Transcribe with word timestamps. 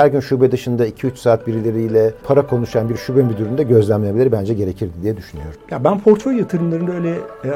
her 0.00 0.06
gün 0.06 0.20
şube 0.20 0.52
dışında 0.52 0.88
2-3 0.88 1.16
saat 1.16 1.46
birileriyle 1.46 2.10
para 2.24 2.46
konuşan 2.46 2.88
bir 2.88 2.96
şube 2.96 3.22
müdüründe 3.22 3.62
gözlemlemeleri 3.62 4.32
bence 4.32 4.54
gerekirdi 4.54 4.92
diye 5.02 5.16
düşünüyorum. 5.16 5.54
Ya 5.70 5.84
ben 5.84 6.00
portföy 6.00 6.38
yatırımlarında 6.38 6.92
öyle 6.92 7.10
e, 7.44 7.50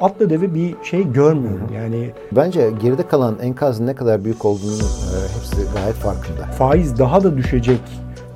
atla 0.00 0.30
deve 0.30 0.54
bir 0.54 0.74
şey 0.82 1.12
görmüyorum. 1.12 1.68
Yani 1.74 2.10
Bence 2.32 2.70
geride 2.82 3.08
kalan 3.08 3.36
enkazın 3.42 3.86
ne 3.86 3.94
kadar 3.94 4.24
büyük 4.24 4.44
olduğunu 4.44 4.82
e, 4.82 5.16
hepsi 5.36 5.72
gayet 5.74 5.94
farkında. 5.94 6.46
faiz 6.58 6.98
daha 6.98 7.24
da 7.24 7.36
düşecek 7.36 7.80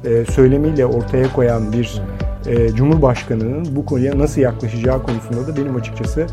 e, 0.05 0.25
söylemiyle 0.25 0.87
ortaya 0.87 1.33
koyan 1.33 1.73
bir 1.73 2.03
e, 2.47 2.69
Cumhurbaşkanı'nın 2.69 3.77
bu 3.77 3.87
konuya 3.87 4.19
nasıl 4.19 4.41
yaklaşacağı 4.41 5.03
konusunda 5.03 5.47
da 5.47 5.57
benim 5.57 5.77
açıkçası 5.77 6.27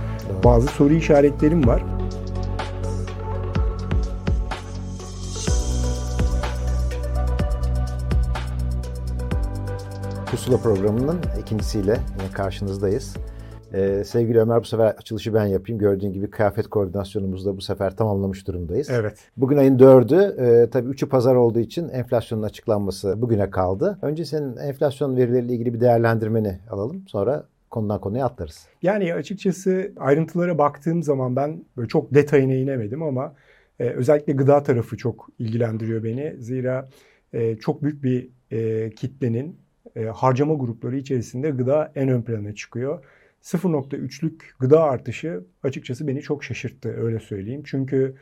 bazı 0.43 0.67
soru 0.67 0.93
işaretlerim 0.93 1.67
var. 1.67 1.83
Pusula 10.37 10.57
programının 10.57 11.19
ikincisiyle 11.41 11.91
yine 11.91 12.31
karşınızdayız. 12.33 13.17
Ee, 13.73 14.03
sevgili 14.05 14.39
Ömer 14.39 14.59
bu 14.59 14.65
sefer 14.65 14.85
açılışı 14.85 15.33
ben 15.33 15.45
yapayım. 15.45 15.79
Gördüğün 15.79 16.13
gibi 16.13 16.29
kıyafet 16.29 16.67
koordinasyonumuzu 16.67 17.45
da 17.49 17.57
bu 17.57 17.61
sefer 17.61 17.95
tamamlamış 17.95 18.47
durumdayız. 18.47 18.89
Evet. 18.89 19.17
Bugün 19.37 19.57
ayın 19.57 19.77
4'ü. 19.77 20.41
E, 20.63 20.69
tabii 20.69 20.89
3'ü 20.89 21.09
pazar 21.09 21.35
olduğu 21.35 21.59
için 21.59 21.89
enflasyonun 21.89 22.43
açıklanması 22.43 23.21
bugüne 23.21 23.49
kaldı. 23.49 23.99
Önce 24.01 24.25
senin 24.25 24.57
enflasyon 24.57 25.17
verileriyle 25.17 25.53
ilgili 25.53 25.73
bir 25.73 25.79
değerlendirmeni 25.79 26.59
alalım. 26.69 27.03
Sonra 27.07 27.45
konudan 27.69 28.01
konuya 28.01 28.25
atlarız. 28.25 28.67
Yani 28.81 29.13
açıkçası 29.13 29.91
ayrıntılara 29.97 30.57
baktığım 30.57 31.03
zaman 31.03 31.35
ben 31.35 31.65
böyle 31.77 31.87
çok 31.87 32.13
detayına 32.13 32.53
inemedim 32.53 33.03
ama 33.03 33.33
e, 33.79 33.89
özellikle 33.89 34.33
gıda 34.33 34.63
tarafı 34.63 34.97
çok 34.97 35.29
ilgilendiriyor 35.39 36.03
beni. 36.03 36.35
Zira 36.39 36.89
e, 37.33 37.55
çok 37.55 37.83
büyük 37.83 38.03
bir 38.03 38.29
e, 38.51 38.89
kitlenin 38.89 39.66
e, 39.97 40.05
harcama 40.05 40.53
grupları 40.53 40.97
içerisinde 40.97 41.49
gıda 41.49 41.91
en 41.95 42.09
ön 42.09 42.21
plana 42.21 42.55
çıkıyor. 42.55 43.03
0.3'lük 43.43 44.41
gıda 44.59 44.83
artışı 44.83 45.43
açıkçası 45.63 46.07
beni 46.07 46.21
çok 46.21 46.43
şaşırttı 46.43 46.89
öyle 46.89 47.19
söyleyeyim. 47.19 47.63
Çünkü 47.65 48.15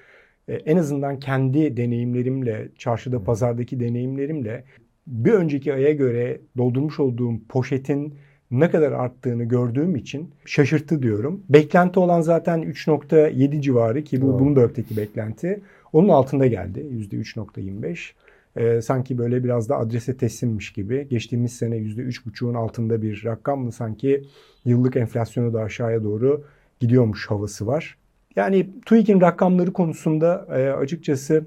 e, 0.47 0.53
en 0.53 0.77
azından 0.77 1.19
kendi 1.19 1.77
deneyimlerimle, 1.77 2.69
çarşıda 2.77 3.23
pazardaki 3.23 3.80
deneyimlerimle 3.80 4.64
bir 5.08 5.33
önceki 5.33 5.73
aya 5.73 5.94
göre 5.94 6.41
doldurmuş 6.58 6.99
olduğum 6.99 7.33
poşetin 7.49 8.16
ne 8.52 8.69
kadar 8.69 8.92
arttığını 8.92 9.44
gördüğüm 9.44 9.95
için 9.95 10.30
şaşırttı 10.45 11.03
diyorum. 11.03 11.44
Beklenti 11.49 11.99
olan 11.99 12.21
zaten 12.21 12.64
3.7 12.64 13.61
civarı 13.61 14.03
ki 14.03 14.21
bu 14.21 14.27
Doğru. 14.27 14.39
Bloomberg'teki 14.39 14.97
beklenti. 14.97 15.61
Onun 15.94 16.09
altında 16.09 16.47
geldi 16.47 16.80
%3.25. 16.80 18.11
Ee, 18.58 18.81
sanki 18.81 19.17
böyle 19.17 19.44
biraz 19.44 19.70
da 19.70 19.78
adrese 19.78 20.17
teslimmiş 20.17 20.73
gibi. 20.73 21.08
Geçtiğimiz 21.09 21.53
sene 21.53 21.75
%3.5'un 21.75 22.53
altında 22.53 23.02
bir 23.02 23.25
rakam 23.25 23.59
mı 23.59 23.72
sanki 23.72 24.23
yıllık 24.66 24.95
enflasyonu 24.95 25.53
da 25.53 25.61
aşağıya 25.61 26.03
doğru 26.03 26.44
gidiyormuş 26.80 27.30
havası 27.30 27.67
var. 27.67 27.98
Yani 28.36 28.70
TÜİK'in 28.86 29.22
rakamları 29.22 29.73
konusunda 29.73 30.48
e, 30.50 30.70
açıkçası 30.70 31.45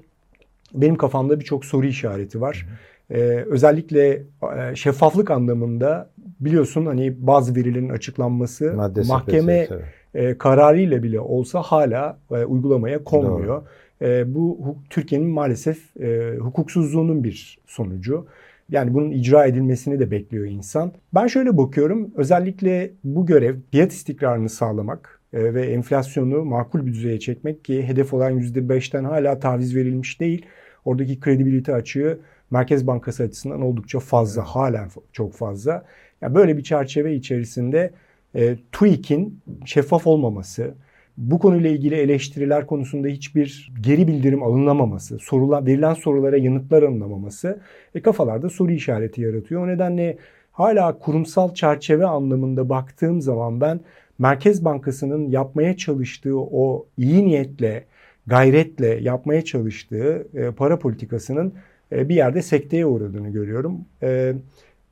benim 0.73 0.95
kafamda 0.95 1.39
birçok 1.39 1.65
soru 1.65 1.85
işareti 1.85 2.41
var. 2.41 2.65
Ee, 3.11 3.45
özellikle 3.47 4.23
e, 4.57 4.75
şeffaflık 4.75 5.31
anlamında 5.31 6.09
biliyorsun 6.39 6.85
hani 6.85 7.27
bazı 7.27 7.55
verilerin 7.55 7.89
açıklanması 7.89 8.73
Madde 8.73 9.01
mahkeme 9.01 9.67
e, 10.13 10.37
kararıyla 10.37 11.03
bile 11.03 11.19
olsa 11.19 11.61
hala 11.61 12.17
e, 12.31 12.45
uygulamaya 12.45 13.03
konmuyor. 13.03 13.61
E, 14.01 14.35
bu 14.35 14.77
Türkiye'nin 14.89 15.29
maalesef 15.29 15.97
e, 15.97 16.35
hukuksuzluğunun 16.39 17.23
bir 17.23 17.59
sonucu. 17.67 18.27
Yani 18.69 18.93
bunun 18.93 19.11
icra 19.11 19.45
edilmesini 19.45 19.99
de 19.99 20.11
bekliyor 20.11 20.45
insan. 20.45 20.93
Ben 21.13 21.27
şöyle 21.27 21.57
bakıyorum. 21.57 22.11
Özellikle 22.15 22.91
bu 23.03 23.25
görev 23.25 23.55
fiyat 23.71 23.91
istikrarını 23.91 24.49
sağlamak 24.49 25.21
e, 25.33 25.53
ve 25.53 25.65
enflasyonu 25.65 26.45
makul 26.45 26.85
bir 26.85 26.93
düzeye 26.93 27.19
çekmek 27.19 27.65
ki 27.65 27.83
hedef 27.87 28.13
olan 28.13 28.39
%5'ten 28.39 29.03
hala 29.03 29.39
taviz 29.39 29.75
verilmiş 29.75 30.19
değil. 30.19 30.45
Oradaki 30.85 31.19
kredibilite 31.19 31.73
açığı 31.73 32.19
Merkez 32.51 32.87
Bankası 32.87 33.23
açısından 33.23 33.61
oldukça 33.61 33.99
fazla. 33.99 34.43
Halen 34.43 34.87
fa- 34.87 35.01
çok 35.11 35.33
fazla. 35.33 35.85
Yani 36.21 36.35
böyle 36.35 36.57
bir 36.57 36.63
çerçeve 36.63 37.15
içerisinde 37.15 37.91
e, 38.35 38.57
TÜİK'in 38.71 39.39
şeffaf 39.65 40.07
olmaması, 40.07 40.73
bu 41.19 41.39
konuyla 41.39 41.69
ilgili 41.69 41.95
eleştiriler 41.95 42.67
konusunda 42.67 43.07
hiçbir 43.07 43.71
geri 43.81 44.07
bildirim 44.07 44.43
alınamaması, 44.43 45.19
sorulan, 45.19 45.65
verilen 45.65 45.93
sorulara 45.93 46.37
yanıtlar 46.37 46.83
alınamaması 46.83 47.59
e, 47.95 48.01
kafalarda 48.01 48.49
soru 48.49 48.71
işareti 48.71 49.21
yaratıyor. 49.21 49.63
O 49.63 49.67
nedenle 49.67 50.17
hala 50.51 50.99
kurumsal 50.99 51.53
çerçeve 51.53 52.05
anlamında 52.05 52.69
baktığım 52.69 53.21
zaman 53.21 53.61
ben 53.61 53.79
Merkez 54.19 54.65
Bankası'nın 54.65 55.29
yapmaya 55.29 55.77
çalıştığı 55.77 56.39
o 56.39 56.85
iyi 56.97 57.25
niyetle, 57.25 57.85
gayretle 58.27 58.87
yapmaya 58.87 59.45
çalıştığı 59.45 60.27
e, 60.33 60.51
para 60.51 60.79
politikasının 60.79 61.53
e, 61.91 62.09
bir 62.09 62.15
yerde 62.15 62.41
sekteye 62.41 62.85
uğradığını 62.85 63.29
görüyorum. 63.29 63.77
E, 64.03 64.33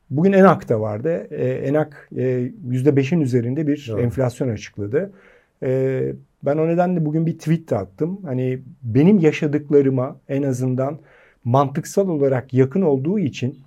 Bugün 0.09 0.33
Enak'ta 0.33 0.81
vardı. 0.81 1.27
E, 1.31 1.47
Enak 1.47 2.09
e, 2.17 2.51
%5'in 2.69 3.21
üzerinde 3.21 3.67
bir 3.67 3.87
Doğru. 3.89 4.01
enflasyon 4.01 4.49
açıkladı. 4.49 5.11
E, 5.63 6.13
ben 6.45 6.57
o 6.57 6.67
nedenle 6.67 7.05
bugün 7.05 7.25
bir 7.25 7.37
tweet 7.37 7.69
de 7.69 7.77
attım. 7.77 8.19
Hani 8.23 8.59
benim 8.83 9.19
yaşadıklarıma 9.19 10.19
en 10.29 10.43
azından 10.43 10.99
mantıksal 11.43 12.09
olarak 12.09 12.53
yakın 12.53 12.81
olduğu 12.81 13.19
için 13.19 13.59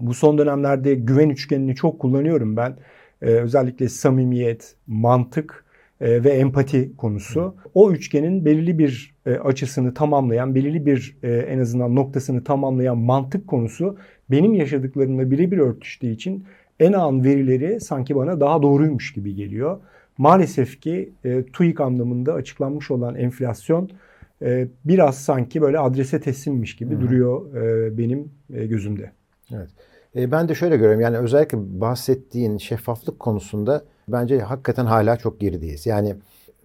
bu 0.00 0.14
son 0.14 0.38
dönemlerde 0.38 0.94
güven 0.94 1.28
üçgenini 1.28 1.74
çok 1.74 1.98
kullanıyorum 1.98 2.56
ben. 2.56 2.76
Ee, 3.22 3.26
özellikle 3.26 3.88
samimiyet, 3.88 4.74
mantık 4.86 5.64
e, 6.00 6.24
ve 6.24 6.30
empati 6.30 6.96
konusu. 6.96 7.54
O 7.74 7.92
üçgenin 7.92 8.44
belirli 8.44 8.78
bir 8.78 9.14
e, 9.26 9.34
açısını 9.34 9.94
tamamlayan, 9.94 10.54
belirli 10.54 10.86
bir 10.86 11.16
e, 11.22 11.32
en 11.32 11.58
azından 11.58 11.94
noktasını 11.96 12.44
tamamlayan 12.44 12.98
mantık 12.98 13.46
konusu 13.46 13.96
benim 14.30 14.54
yaşadıklarımla 14.54 15.30
birebir 15.30 15.58
örtüştüğü 15.58 16.10
için 16.10 16.44
en 16.80 16.92
an 16.92 17.24
verileri 17.24 17.80
sanki 17.80 18.16
bana 18.16 18.40
daha 18.40 18.62
doğruymuş 18.62 19.12
gibi 19.12 19.34
geliyor. 19.34 19.80
Maalesef 20.18 20.80
ki 20.80 21.12
e, 21.24 21.42
TÜİK 21.42 21.80
anlamında 21.80 22.34
açıklanmış 22.34 22.90
olan 22.90 23.14
enflasyon 23.14 23.90
e, 24.42 24.68
biraz 24.84 25.18
sanki 25.18 25.62
böyle 25.62 25.78
adrese 25.78 26.20
teslimmiş 26.20 26.76
gibi 26.76 27.00
duruyor 27.00 27.54
e, 27.54 27.98
benim 27.98 28.32
e, 28.54 28.66
gözümde. 28.66 29.12
Evet. 29.54 29.68
E, 30.16 30.30
ben 30.30 30.48
de 30.48 30.54
şöyle 30.54 30.76
görüyorum. 30.76 31.00
Yani 31.00 31.18
özellikle 31.18 31.58
bahsettiğin 31.80 32.58
şeffaflık 32.58 33.20
konusunda 33.20 33.84
bence 34.08 34.40
hakikaten 34.40 34.86
hala 34.86 35.16
çok 35.16 35.40
gerideyiz. 35.40 35.86
Yani 35.86 36.16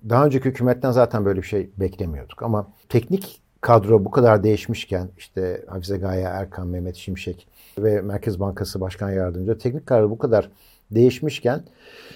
daha 0.10 0.26
önceki 0.26 0.50
hükümetten 0.50 0.92
zaten 0.92 1.26
böyle 1.26 1.42
bir 1.42 1.48
şey 1.48 1.70
beklemiyorduk. 1.78 2.44
Ama 2.44 2.68
teknik 2.90 3.42
kadro 3.62 4.06
bu 4.06 4.12
kadar 4.12 4.44
değişmişken 4.44 5.10
işte 5.18 5.64
Hafize 5.68 5.98
Gaye 5.98 6.22
Erkan, 6.22 6.68
Mehmet 6.68 6.96
Şimşek 6.96 7.48
ve 7.80 8.02
Merkez 8.02 8.40
Bankası 8.40 8.82
Başkan 8.82 9.12
Yardımcısı 9.12 9.58
teknik 9.58 9.86
kadro 9.86 10.10
bu 10.10 10.18
kadar 10.18 10.50
değişmişken 10.92 11.64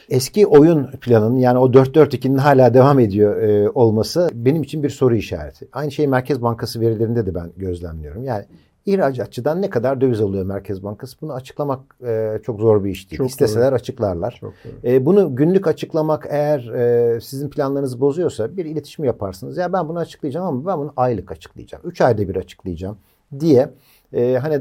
eski 0.10 0.48
oyun 0.48 0.92
planının 0.92 1.36
yani 1.36 1.58
o 1.58 1.72
4-4-2'nin 1.72 2.38
hala 2.38 2.74
devam 2.74 3.00
ediyor 3.00 3.42
e, 3.42 3.70
olması 3.70 4.30
benim 4.34 4.64
için 4.64 4.84
bir 4.84 4.90
soru 4.90 5.16
işareti. 5.16 5.68
Aynı 5.74 5.92
şeyi 5.92 6.08
Merkez 6.08 6.42
Bankası 6.42 6.82
verilerinde 6.82 7.26
de 7.26 7.36
ben 7.36 7.52
gözlemliyorum. 7.58 8.24
Yani 8.24 8.46
İhracatçıdan 8.86 9.62
ne 9.62 9.70
kadar 9.70 10.02
döviz 10.02 10.22
alıyor 10.22 10.46
Merkez 10.46 10.84
Bankası? 10.84 11.18
Bunu 11.22 11.34
açıklamak 11.34 11.80
e, 12.06 12.40
çok 12.44 12.60
zor 12.60 12.84
bir 12.84 12.90
iş 12.90 13.12
değil. 13.12 13.18
Çok 13.18 13.30
İsteseler 13.30 13.68
doğru. 13.68 13.76
açıklarlar. 13.76 14.38
Çok 14.40 14.54
doğru. 14.66 14.92
E, 14.92 15.06
bunu 15.06 15.36
günlük 15.36 15.68
açıklamak 15.68 16.28
eğer 16.30 16.60
e, 16.68 17.22
sizin 17.22 17.50
planlarınızı 17.50 18.02
bozuyorsa 18.02 18.58
bir 18.58 18.66
iletişim 18.66 19.06
yaparsınız. 19.06 19.58
Ya 19.58 19.74
ben 19.74 19.90
bunu 19.90 20.00
açıklayacağım 20.00 20.48
ama 20.48 20.66
ben 20.66 20.80
bunu 20.80 20.94
aylık 20.96 21.32
açıklayacağım. 21.32 21.84
Üç 21.88 22.02
ayda 22.02 22.30
bir 22.30 22.36
açıklayacağım 22.36 22.98
diye 23.40 23.70
e, 24.14 24.38
hani 24.42 24.60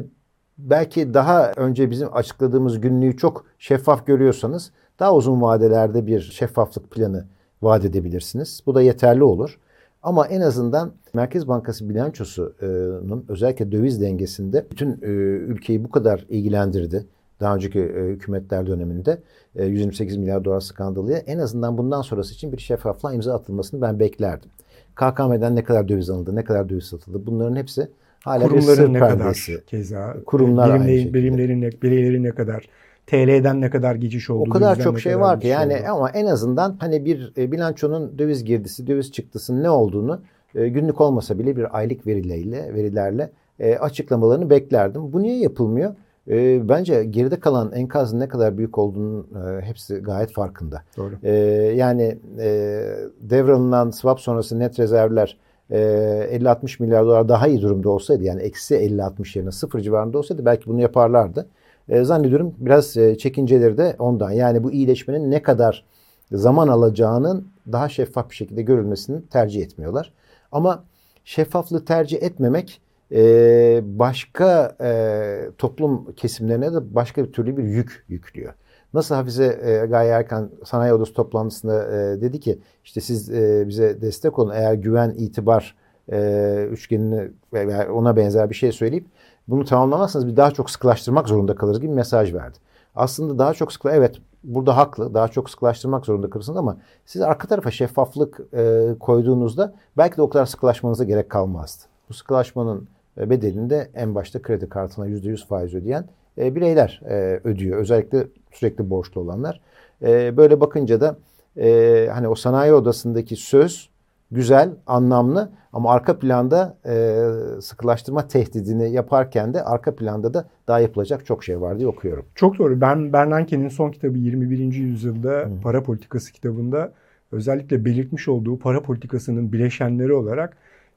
belki 0.65 1.15
daha 1.15 1.53
önce 1.53 1.91
bizim 1.91 2.17
açıkladığımız 2.17 2.81
günlüğü 2.81 3.17
çok 3.17 3.45
şeffaf 3.59 4.07
görüyorsanız 4.07 4.71
daha 4.99 5.15
uzun 5.15 5.43
vadelerde 5.43 6.07
bir 6.07 6.21
şeffaflık 6.21 6.91
planı 6.91 7.25
vaat 7.63 7.85
edebilirsiniz. 7.85 8.63
Bu 8.67 8.75
da 8.75 8.83
yeterli 8.83 9.25
olur. 9.25 9.59
Ama 10.03 10.27
en 10.27 10.41
azından 10.41 10.93
Merkez 11.15 11.49
Bankası 11.49 11.89
bilançosunun 11.89 13.25
özellikle 13.29 13.73
döviz 13.73 14.01
dengesinde 14.01 14.67
bütün 14.71 14.91
e, 15.03 15.07
ülkeyi 15.47 15.85
bu 15.85 15.91
kadar 15.91 16.27
ilgilendirdi. 16.29 17.07
Daha 17.41 17.55
önceki 17.55 17.81
e, 17.81 18.05
hükümetler 18.09 18.67
döneminde 18.67 19.23
e, 19.57 19.65
128 19.67 20.17
milyar 20.17 20.45
dolar 20.45 20.61
skandalıya 20.61 21.19
en 21.19 21.39
azından 21.39 21.79
bundan 21.79 22.03
sonrası 22.03 22.35
için 22.35 22.53
bir 22.53 22.59
şeffaflığa 22.59 23.13
imza 23.13 23.35
atılmasını 23.35 23.83
ben 23.83 24.01
beklerdim. 24.01 24.51
KKM'den 24.95 25.57
ne 25.57 25.65
kadar 25.65 25.89
döviz 25.89 26.11
alındı, 26.11 26.37
ne 26.37 26.45
kadar 26.45 26.69
döviz 26.69 26.85
satıldı 26.85 27.27
bunların 27.27 27.57
hepsi 27.57 27.89
hala 28.25 28.49
Kurumların 28.49 28.95
ne 28.95 28.99
perdesi. 28.99 29.53
kadar 29.53 29.67
keza, 29.67 30.17
Kurumlar 30.27 30.81
birimlerin, 30.81 31.15
birimlerin, 31.15 31.61
ne, 31.61 31.71
bireylerin 31.83 32.25
ne 32.25 32.31
kadar, 32.31 32.69
TL'den 33.07 33.61
ne 33.61 33.71
kadar 33.71 33.95
geçiş 33.95 34.31
oldu. 34.31 34.45
O 34.51 34.53
kadar 34.53 34.79
çok 34.79 35.01
şey 35.01 35.13
kadar 35.13 35.23
var 35.25 35.41
ki 35.41 35.49
yani 35.49 35.75
oldu. 35.75 35.83
ama 35.89 36.11
en 36.11 36.27
azından 36.27 36.77
hani 36.81 37.05
bir 37.05 37.33
e, 37.39 37.53
bilançonun 37.53 38.19
döviz 38.19 38.45
girdisi, 38.45 38.87
döviz 38.87 39.13
çıktısının 39.13 39.63
ne 39.63 39.71
olduğunu 39.71 40.21
e, 40.55 40.69
günlük 40.69 41.01
olmasa 41.01 41.39
bile 41.39 41.57
bir 41.57 41.79
aylık 41.79 42.07
verileriyle 42.07 42.75
verilerle 42.75 43.31
e, 43.61 43.77
açıklamalarını 43.77 44.51
beklerdim. 44.51 45.13
Bu 45.13 45.23
niye 45.23 45.39
yapılmıyor? 45.39 45.95
E, 46.29 46.69
bence 46.69 47.05
geride 47.05 47.41
kalan 47.41 47.73
enkazın 47.73 48.21
ne 48.21 48.29
kadar 48.29 48.59
büyük 48.59 48.79
olduğunun 48.79 49.21
e, 49.21 49.61
hepsi 49.61 49.97
gayet 49.99 50.33
farkında. 50.33 50.83
Doğru. 50.97 51.15
E, 51.23 51.33
yani 51.77 52.19
e, 52.39 52.81
devralınan 53.21 53.91
swap 53.91 54.21
sonrası 54.21 54.59
net 54.59 54.79
rezervler 54.79 55.37
50-60 55.71 56.83
milyar 56.83 57.05
dolar 57.05 57.29
daha 57.29 57.49
iyi 57.49 57.63
durumda 57.63 57.89
olsaydı 57.89 58.25
yani 58.25 58.43
eksi 58.43 58.75
50-60 58.75 59.39
yerine 59.39 59.53
sıfır 59.53 59.81
civarında 59.81 60.19
olsaydı 60.19 60.45
belki 60.45 60.67
bunu 60.67 60.81
yaparlardı. 60.81 61.47
E, 61.89 62.05
zannediyorum 62.05 62.55
biraz 62.59 62.97
e, 62.97 63.19
çekinceleri 63.19 63.79
de 63.79 63.97
ondan. 63.99 64.31
Yani 64.31 64.65
bu 64.65 64.73
iyileşmenin 64.73 65.31
ne 65.31 65.43
kadar 65.43 65.85
zaman 66.33 66.69
alacağının 66.69 67.49
daha 67.73 67.89
şeffaf 67.89 68.31
bir 68.31 68.35
şekilde 68.35 68.63
görülmesini 68.63 69.27
tercih 69.27 69.63
etmiyorlar. 69.63 70.13
Ama 70.53 70.85
şeffaflığı 71.25 71.85
tercih 71.85 72.23
etmemek 72.23 72.81
e, 73.13 73.81
başka 73.85 74.77
e, 74.81 75.51
toplum 75.59 76.13
kesimlerine 76.13 76.73
de 76.73 76.95
başka 76.95 77.25
bir 77.25 77.33
türlü 77.33 77.57
bir 77.57 77.65
yük 77.65 78.05
yüklüyor. 78.09 78.55
Nasıl 78.95 79.15
Hafize 79.15 79.61
e, 79.63 79.87
Gaye 79.87 80.11
Erkan 80.11 80.51
sanayi 80.65 80.93
odası 80.93 81.15
toplantısında 81.15 81.85
e, 81.85 82.21
dedi 82.21 82.41
ki 82.41 82.59
işte 82.85 83.01
siz 83.01 83.31
e, 83.31 83.65
bize 83.69 84.03
destek 84.03 84.39
olun 84.39 84.53
eğer 84.55 84.75
güven 84.75 85.11
itibar 85.11 85.77
e, 86.13 86.69
üçgenini 86.71 87.31
veya 87.53 87.93
ona 87.93 88.17
benzer 88.17 88.51
bir 88.51 88.55
şey 88.55 88.73
söyleyip 88.73 89.07
bunu 89.49 89.65
tamamlamazsanız 89.65 90.27
bir 90.27 90.37
daha 90.37 90.51
çok 90.51 90.71
sıkılaştırmak 90.71 91.29
zorunda 91.29 91.55
kalırız 91.55 91.81
gibi 91.81 91.93
mesaj 91.93 92.35
verdi. 92.35 92.59
Aslında 92.95 93.39
daha 93.39 93.55
çok 93.55 93.73
sıkı 93.73 93.91
evet 93.91 94.17
burada 94.45 94.77
haklı 94.77 95.15
daha 95.15 95.29
çok 95.29 95.51
sıkılaştırmak 95.51 96.07
zorunda 96.07 96.31
kalırsınız 96.31 96.59
ama 96.59 96.77
siz 97.07 97.23
arka 97.23 97.49
tarafa 97.49 97.71
şeffaflık 97.71 98.41
e, 98.55 98.95
koyduğunuzda 99.01 99.75
belki 99.97 100.17
de 100.17 100.23
o 100.23 100.31
kadar 100.31 100.47
sıkılaşmanıza 100.47 101.05
gerek 101.05 101.31
kalmazdı. 101.31 101.85
Bu 102.09 102.15
sıkılaşmanın 102.15 102.89
e, 103.19 103.31
bedelinde 103.31 103.91
en 103.95 104.15
başta 104.15 104.43
kredi 104.43 104.69
kartına 104.69 105.09
%100 105.09 105.47
faiz 105.47 105.75
ödeyen 105.75 106.05
e, 106.39 106.55
bireyler 106.55 107.01
e, 107.09 107.41
ödüyor. 107.45 107.79
Özellikle 107.79 108.27
sürekli 108.53 108.91
borçlu 108.91 109.21
olanlar. 109.21 109.61
E, 110.03 110.37
böyle 110.37 110.61
bakınca 110.61 111.01
da 111.01 111.17
e, 111.57 112.09
hani 112.13 112.29
o 112.29 112.35
sanayi 112.35 112.73
odasındaki 112.73 113.37
söz 113.37 113.91
güzel, 114.31 114.71
anlamlı 114.87 115.51
ama 115.73 115.93
arka 115.93 116.19
planda 116.19 116.77
e, 116.87 117.25
sıkılaştırma 117.61 118.29
tehdidini 118.29 118.93
yaparken 118.93 119.55
de 119.55 119.63
arka 119.63 119.97
planda 119.97 120.35
da 120.35 120.49
daha 120.69 120.81
yapılacak 120.81 121.27
çok 121.27 121.45
şey 121.45 121.61
var 121.61 121.79
diye 121.79 121.89
okuyorum. 121.89 122.25
Çok 122.35 122.59
doğru. 122.59 122.81
Ben 122.81 123.13
Bernanke'nin 123.13 123.69
son 123.69 123.91
kitabı 123.91 124.19
21. 124.19 124.59
yüzyılda 124.73 125.31
Hı. 125.31 125.51
para 125.63 125.83
politikası 125.83 126.33
kitabında 126.33 126.93
özellikle 127.33 127.85
belirtmiş 127.85 128.29
olduğu 128.29 128.59
para 128.59 128.83
politikasının 128.83 129.53
bileşenleri 129.53 130.13
olarak 130.13 130.57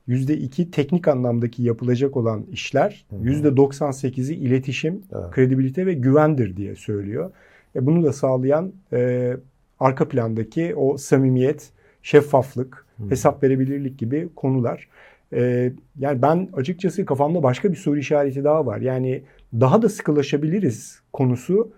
%2 0.09 0.71
teknik 0.71 1.07
anlamdaki 1.07 1.63
yapılacak 1.63 2.17
olan 2.17 2.45
işler, 2.51 3.05
Hı. 3.09 3.15
%98'i 3.15 4.35
iletişim, 4.35 5.01
evet. 5.11 5.31
kredibilite 5.31 5.85
ve 5.85 5.94
güvendir 5.94 6.57
diye 6.57 6.75
söylüyor. 6.75 7.31
E 7.75 7.85
bunu 7.85 8.03
da 8.03 8.13
sağlayan 8.13 8.73
e, 8.94 9.33
arka 9.79 10.07
plandaki 10.07 10.75
o 10.75 10.97
samimiyet, 10.97 11.71
şeffaflık, 12.01 12.85
hmm. 12.97 13.11
hesap 13.11 13.44
verebilirlik 13.44 14.00
gibi 14.00 14.29
konular. 14.35 14.89
Ee, 15.33 15.73
yani 16.00 16.21
ben 16.21 16.50
açıkçası 16.53 17.05
kafamda 17.05 17.44
başka 17.44 17.71
bir 17.71 17.75
soru 17.75 17.97
işareti 17.97 18.44
daha 18.44 18.65
var. 18.65 18.81
Yani 18.81 19.23
daha 19.53 19.81
da 19.81 19.89
sıkılaşabiliriz 19.89 21.01
konusu 21.13 21.71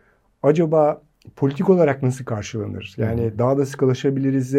acaba 0.44 1.02
politik 1.36 1.70
olarak 1.70 2.04
nasıl 2.04 2.26
karşılanır? 2.26 2.94
Yani 2.98 3.30
hmm. 3.30 3.40
daha 3.40 3.58
da 3.58 3.66
sıkılaşabiliriz 3.66 4.56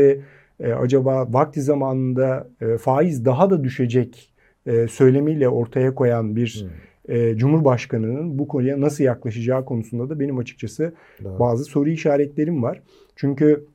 e, 0.60 0.72
acaba 0.72 1.32
vakti 1.32 1.62
zamanında 1.62 2.48
e, 2.60 2.78
faiz 2.78 3.24
daha 3.24 3.50
da 3.50 3.64
düşecek 3.64 4.32
e, 4.66 4.88
söylemiyle 4.88 5.48
ortaya 5.48 5.94
koyan 5.94 6.36
bir 6.36 6.66
hmm. 7.08 7.16
e, 7.16 7.36
Cumhurbaşkanı'nın 7.36 8.38
bu 8.38 8.48
konuya 8.48 8.80
nasıl 8.80 9.04
yaklaşacağı 9.04 9.64
konusunda 9.64 10.10
da 10.10 10.20
benim 10.20 10.38
açıkçası 10.38 10.94
Doğru. 11.24 11.38
bazı 11.38 11.64
soru 11.64 11.88
işaretlerim 11.88 12.62
var. 12.62 12.82
Çünkü 13.16 13.66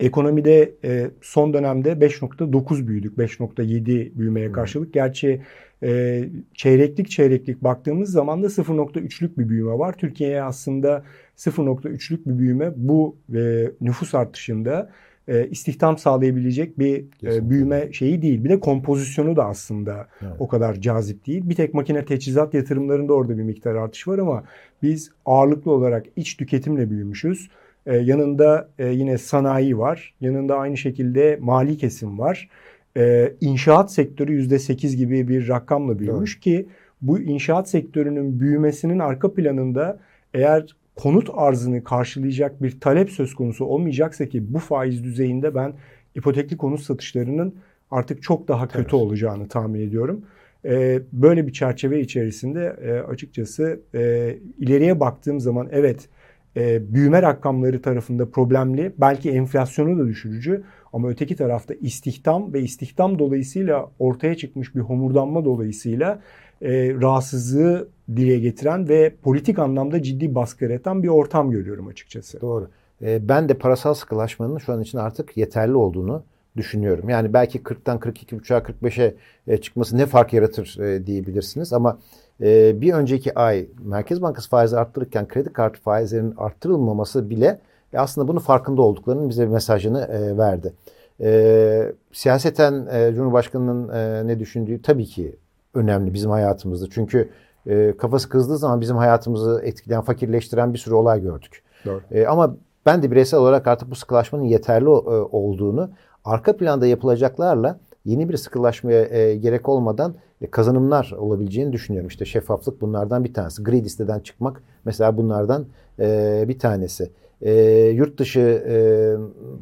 Ekonomide 0.00 0.74
e, 0.84 1.10
son 1.20 1.54
dönemde 1.54 1.92
5.9 1.92 2.86
büyüdük. 2.86 3.18
5.7 3.18 4.18
büyümeye 4.18 4.52
karşılık. 4.52 4.94
Gerçi 4.94 5.42
e, 5.82 6.24
çeyreklik 6.54 7.10
çeyreklik 7.10 7.64
baktığımız 7.64 8.10
zaman 8.10 8.42
da 8.42 8.46
0.3'lük 8.46 9.38
bir 9.38 9.48
büyüme 9.48 9.78
var. 9.78 9.92
Türkiye'ye 9.98 10.42
aslında 10.42 11.04
0.3'lük 11.36 12.26
bir 12.26 12.38
büyüme 12.38 12.72
bu 12.76 13.16
e, 13.34 13.70
nüfus 13.80 14.14
artışında 14.14 14.90
e, 15.28 15.48
istihdam 15.48 15.98
sağlayabilecek 15.98 16.78
bir 16.78 17.04
e, 17.22 17.50
büyüme 17.50 17.92
şeyi 17.92 18.22
değil. 18.22 18.44
Bir 18.44 18.48
de 18.48 18.60
kompozisyonu 18.60 19.36
da 19.36 19.46
aslında 19.46 20.06
evet. 20.22 20.32
o 20.38 20.48
kadar 20.48 20.74
cazip 20.74 21.26
değil. 21.26 21.48
Bir 21.48 21.54
tek 21.54 21.74
makine 21.74 22.04
teçhizat 22.04 22.54
yatırımlarında 22.54 23.12
orada 23.12 23.38
bir 23.38 23.42
miktar 23.42 23.74
artış 23.74 24.08
var 24.08 24.18
ama 24.18 24.44
biz 24.82 25.10
ağırlıklı 25.26 25.70
olarak 25.70 26.06
iç 26.16 26.36
tüketimle 26.36 26.90
büyümüşüz. 26.90 27.48
E, 27.86 27.96
yanında 27.96 28.68
e, 28.78 28.88
yine 28.88 29.18
sanayi 29.18 29.78
var. 29.78 30.14
Yanında 30.20 30.56
aynı 30.56 30.76
şekilde 30.76 31.38
mali 31.40 31.76
kesim 31.76 32.18
var. 32.18 32.48
E, 32.96 33.32
inşaat 33.40 33.92
sektörü 33.92 34.42
%8 34.42 34.96
gibi 34.96 35.28
bir 35.28 35.48
rakamla 35.48 35.98
büyümüş 35.98 36.34
evet. 36.34 36.42
ki 36.42 36.66
bu 37.02 37.20
inşaat 37.20 37.68
sektörünün 37.68 38.40
büyümesinin 38.40 38.98
arka 38.98 39.34
planında 39.34 39.98
eğer 40.34 40.76
konut 40.96 41.30
arzını 41.34 41.84
karşılayacak 41.84 42.62
bir 42.62 42.80
talep 42.80 43.10
söz 43.10 43.34
konusu 43.34 43.64
olmayacaksa 43.64 44.26
ki 44.26 44.54
bu 44.54 44.58
faiz 44.58 45.04
düzeyinde 45.04 45.54
ben 45.54 45.72
ipotekli 46.14 46.56
konut 46.56 46.80
satışlarının 46.80 47.54
artık 47.90 48.22
çok 48.22 48.48
daha 48.48 48.68
kötü 48.68 48.80
evet. 48.80 48.94
olacağını 48.94 49.48
tahmin 49.48 49.80
ediyorum. 49.80 50.24
Ee, 50.64 51.00
böyle 51.12 51.46
bir 51.46 51.52
çerçeve 51.52 52.00
içerisinde 52.00 52.76
e, 52.82 52.92
açıkçası 52.92 53.80
e, 53.94 54.34
ileriye 54.58 55.00
baktığım 55.00 55.40
zaman 55.40 55.68
evet 55.72 56.08
e, 56.56 56.94
büyüme 56.94 57.22
rakamları 57.22 57.82
tarafında 57.82 58.30
problemli. 58.30 58.92
Belki 58.98 59.30
enflasyonu 59.30 59.98
da 59.98 60.06
düşürücü 60.06 60.62
ama 60.92 61.08
öteki 61.08 61.36
tarafta 61.36 61.74
istihdam 61.74 62.52
ve 62.52 62.60
istihdam 62.60 63.18
dolayısıyla 63.18 63.90
ortaya 63.98 64.34
çıkmış 64.36 64.74
bir 64.74 64.80
homurdanma 64.80 65.44
dolayısıyla 65.44 66.22
e, 66.64 66.94
rahatsızlığı 66.94 67.88
dile 68.16 68.38
getiren 68.38 68.88
ve 68.88 69.14
politik 69.22 69.58
anlamda 69.58 70.02
ciddi 70.02 70.34
baskı 70.34 70.64
yaratan 70.64 71.02
bir 71.02 71.08
ortam 71.08 71.50
görüyorum 71.50 71.86
açıkçası. 71.86 72.40
Doğru. 72.40 72.68
E, 73.02 73.28
ben 73.28 73.48
de 73.48 73.54
parasal 73.54 73.94
sıkılaşmanın 73.94 74.58
şu 74.58 74.72
an 74.72 74.82
için 74.82 74.98
artık 74.98 75.36
yeterli 75.36 75.74
olduğunu 75.74 76.22
düşünüyorum. 76.56 77.08
Yani 77.08 77.32
belki 77.32 77.58
40'tan 77.58 77.98
42,5'a 77.98 78.58
45'e 78.58 79.56
çıkması 79.60 79.98
ne 79.98 80.06
fark 80.06 80.32
yaratır 80.32 80.78
e, 80.80 81.06
diyebilirsiniz 81.06 81.72
ama 81.72 81.98
e, 82.40 82.80
bir 82.80 82.92
önceki 82.92 83.38
ay 83.38 83.66
Merkez 83.84 84.22
Bankası 84.22 84.48
faizi 84.48 84.78
arttırırken 84.78 85.28
kredi 85.28 85.52
kartı 85.52 85.80
faizlerinin 85.80 86.34
arttırılmaması 86.36 87.30
bile 87.30 87.60
e, 87.92 87.98
aslında 87.98 88.28
bunun 88.28 88.38
farkında 88.38 88.82
olduklarının 88.82 89.28
bize 89.28 89.46
mesajını 89.46 90.00
e, 90.00 90.38
verdi. 90.38 90.72
E, 91.20 91.92
siyaseten 92.12 92.86
e, 92.92 93.14
Cumhurbaşkanı'nın 93.14 93.88
e, 93.88 94.26
ne 94.26 94.38
düşündüğü 94.38 94.82
tabii 94.82 95.06
ki 95.06 95.36
önemli 95.74 96.14
bizim 96.14 96.30
hayatımızda. 96.30 96.86
Çünkü 96.90 97.30
e, 97.66 97.96
kafası 97.96 98.28
kızdığı 98.28 98.58
zaman 98.58 98.80
bizim 98.80 98.96
hayatımızı 98.96 99.60
etkileyen, 99.64 100.02
fakirleştiren 100.02 100.72
bir 100.72 100.78
sürü 100.78 100.94
olay 100.94 101.22
gördük. 101.22 101.62
Doğru. 101.84 102.00
E, 102.10 102.26
ama 102.26 102.56
ben 102.86 103.02
de 103.02 103.10
bireysel 103.10 103.40
olarak 103.40 103.66
artık 103.66 103.90
bu 103.90 103.94
sıkılaşmanın 103.94 104.44
yeterli 104.44 104.84
e, 104.84 104.88
olduğunu, 104.88 105.90
arka 106.24 106.56
planda 106.56 106.86
yapılacaklarla 106.86 107.78
yeni 108.04 108.28
bir 108.28 108.36
sıkılaşmaya 108.36 109.04
e, 109.04 109.36
gerek 109.36 109.68
olmadan 109.68 110.14
e, 110.40 110.50
kazanımlar 110.50 111.12
olabileceğini 111.18 111.72
düşünüyorum. 111.72 112.08
İşte 112.08 112.24
şeffaflık 112.24 112.80
bunlardan 112.80 113.24
bir 113.24 113.34
tanesi. 113.34 113.62
Gri 113.62 113.84
listeden 113.84 114.20
çıkmak 114.20 114.62
mesela 114.84 115.16
bunlardan 115.16 115.66
e, 115.98 116.44
bir 116.48 116.58
tanesi. 116.58 117.10
E, 117.42 117.52
yurt 117.88 118.18
dışı 118.18 118.40
e, 118.40 118.76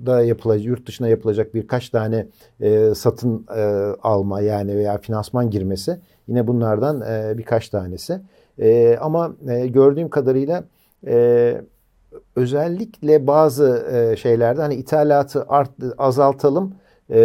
da 0.06 0.22
yapılacak, 0.22 0.66
yurt 0.66 0.86
dışına 0.86 1.08
yapılacak 1.08 1.54
birkaç 1.54 1.88
tane 1.88 2.26
e, 2.60 2.94
satın 2.94 3.46
e, 3.56 3.62
alma 4.02 4.40
yani 4.40 4.76
veya 4.76 4.98
finansman 4.98 5.50
girmesi 5.50 6.00
yine 6.28 6.46
bunlardan 6.46 7.00
e, 7.00 7.38
birkaç 7.38 7.68
tanesi. 7.68 8.20
E, 8.58 8.96
ama 9.00 9.36
e, 9.48 9.66
gördüğüm 9.66 10.08
kadarıyla 10.08 10.64
e, 11.06 11.54
özellikle 12.36 13.26
bazı 13.26 13.86
e, 13.92 14.16
şeylerde 14.16 14.60
hani 14.60 14.74
ithalatı 14.74 15.44
art, 15.48 15.70
azaltalım 15.98 16.74
e, 17.10 17.20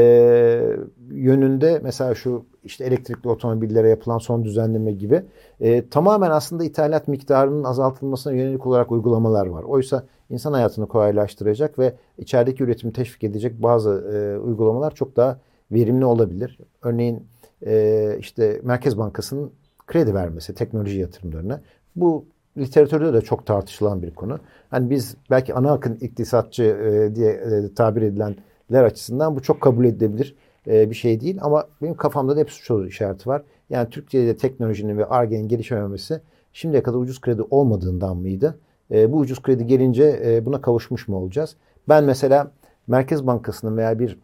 yönünde 1.12 1.80
mesela 1.84 2.16
şu 2.16 2.46
işte 2.68 2.86
elektrikli 2.86 3.30
otomobillere 3.30 3.90
yapılan 3.90 4.18
son 4.18 4.46
düzenleme 4.46 4.92
gibi 4.92 5.24
e, 5.60 5.90
tamamen 5.90 6.32
aslında 6.32 6.64
ithalat 6.64 7.08
miktarının 7.08 7.64
azaltılmasına 7.64 8.34
yönelik 8.34 8.66
olarak 8.68 8.92
uygulamalar 8.92 9.48
var. 9.48 9.64
Oysa 9.64 10.04
insan 10.30 10.54
hayatını 10.54 10.88
kolaylaştıracak 10.88 11.80
ve 11.80 11.94
içerideki 12.18 12.64
üretimi 12.64 12.94
teşvik 12.94 13.24
edecek 13.24 13.64
bazı 13.64 13.90
e, 13.90 14.40
uygulamalar 14.40 14.96
çok 14.96 15.16
daha 15.16 15.40
verimli 15.72 16.06
olabilir. 16.06 16.58
Örneğin 16.84 17.28
e, 17.66 18.16
işte 18.20 18.62
Merkez 18.64 18.98
Bankası'nın 18.98 19.52
kredi 19.88 20.14
vermesi 20.14 20.56
teknoloji 20.56 21.00
yatırımlarına. 21.00 21.62
Bu 21.96 22.26
literatürde 22.58 23.14
de 23.14 23.22
çok 23.22 23.46
tartışılan 23.46 24.02
bir 24.02 24.16
konu. 24.16 24.40
Hani 24.70 24.90
biz 24.90 25.16
belki 25.30 25.54
ana 25.54 25.72
akın 25.72 25.96
iktisatçı 25.96 26.64
e, 26.64 27.16
diye 27.16 27.32
e, 27.32 27.74
tabir 27.74 28.02
edilenler 28.02 28.84
açısından 28.84 29.36
bu 29.36 29.42
çok 29.42 29.62
kabul 29.62 29.86
edilebilir 29.86 30.36
e, 30.68 30.90
bir 30.90 30.96
şey 30.96 31.22
değil. 31.22 31.38
Ama 31.42 31.68
benim 31.82 31.98
kafamda 31.98 32.36
da 32.36 32.40
hep 32.40 32.52
soru 32.52 32.88
işareti 32.88 33.30
var. 33.30 33.42
Yani 33.70 33.90
Türkiye'de 33.90 34.38
teknolojinin 34.38 34.98
ve 34.98 35.06
ARGE'nin 35.06 35.48
gelişememesi 35.48 36.22
şimdiye 36.54 36.84
kadar 36.84 36.98
ucuz 36.98 37.22
kredi 37.22 37.42
olmadığından 37.42 38.18
mıydı? 38.18 38.60
E, 38.92 39.12
bu 39.12 39.18
ucuz 39.18 39.42
kredi 39.42 39.68
gelince 39.68 40.22
e, 40.26 40.46
buna 40.46 40.62
kavuşmuş 40.62 41.08
mu 41.08 41.18
olacağız? 41.18 41.56
Ben 41.90 42.04
mesela 42.04 42.52
Merkez 42.88 43.28
Bankası'nın 43.28 43.78
veya 43.78 44.00
bir 44.00 44.20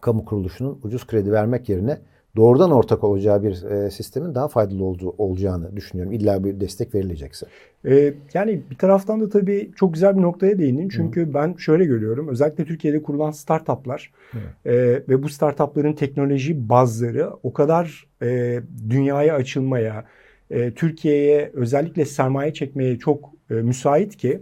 kamu 0.00 0.24
kuruluşunun 0.24 0.80
ucuz 0.82 1.06
kredi 1.06 1.32
vermek 1.32 1.68
yerine 1.68 1.98
doğrudan 2.36 2.70
ortak 2.70 3.04
olacağı 3.04 3.42
bir 3.42 3.62
e, 3.62 3.90
sistemin 3.90 4.34
daha 4.34 4.48
faydalı 4.48 4.84
olduğu 4.84 5.14
olacağını 5.18 5.76
düşünüyorum. 5.76 6.12
İlla 6.12 6.44
bir 6.44 6.60
destek 6.60 6.94
verilecekse. 6.94 7.46
Ee, 7.86 8.14
yani 8.34 8.62
bir 8.70 8.76
taraftan 8.76 9.20
da 9.20 9.28
tabii 9.28 9.70
çok 9.76 9.94
güzel 9.94 10.16
bir 10.16 10.22
noktaya 10.22 10.58
değindin. 10.58 10.88
Çünkü 10.88 11.26
Hı. 11.26 11.34
ben 11.34 11.54
şöyle 11.54 11.84
görüyorum. 11.84 12.28
Özellikle 12.28 12.64
Türkiye'de 12.64 13.02
kurulan 13.02 13.30
startuplar 13.30 14.12
e, 14.66 14.72
ve 15.08 15.22
bu 15.22 15.28
startupların 15.28 15.92
teknoloji 15.92 16.68
bazları 16.68 17.30
o 17.42 17.52
kadar 17.52 18.06
e, 18.22 18.60
dünyaya 18.90 19.34
açılmaya, 19.34 20.04
e, 20.50 20.70
Türkiye'ye 20.70 21.50
özellikle 21.54 22.04
sermaye 22.04 22.54
çekmeye 22.54 22.98
çok 22.98 23.30
e, 23.50 23.54
müsait 23.54 24.16
ki 24.16 24.40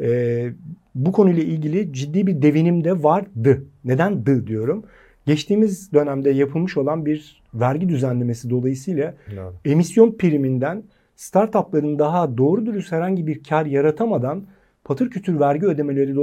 e, 0.00 0.48
bu 0.94 1.12
konuyla 1.12 1.42
ilgili 1.42 1.92
ciddi 1.92 2.26
bir 2.26 2.42
devinim 2.42 2.84
de 2.84 3.02
vardı. 3.02 3.64
Neden 3.84 4.26
dı 4.26 4.46
diyorum? 4.46 4.84
Geçtiğimiz 5.26 5.92
dönemde 5.92 6.30
yapılmış 6.30 6.76
olan 6.76 7.06
bir 7.06 7.42
vergi 7.54 7.88
düzenlemesi 7.88 8.50
dolayısıyla 8.50 9.14
evet. 9.28 9.52
emisyon 9.64 10.16
priminden 10.18 10.82
startupların 11.16 11.98
daha 11.98 12.38
doğru 12.38 12.66
dürüst 12.66 12.92
herhangi 12.92 13.26
bir 13.26 13.42
kar 13.42 13.66
yaratamadan 13.66 14.44
patır 14.84 15.10
kütür 15.10 15.40
vergi 15.40 15.66
ödemeleri 15.66 16.16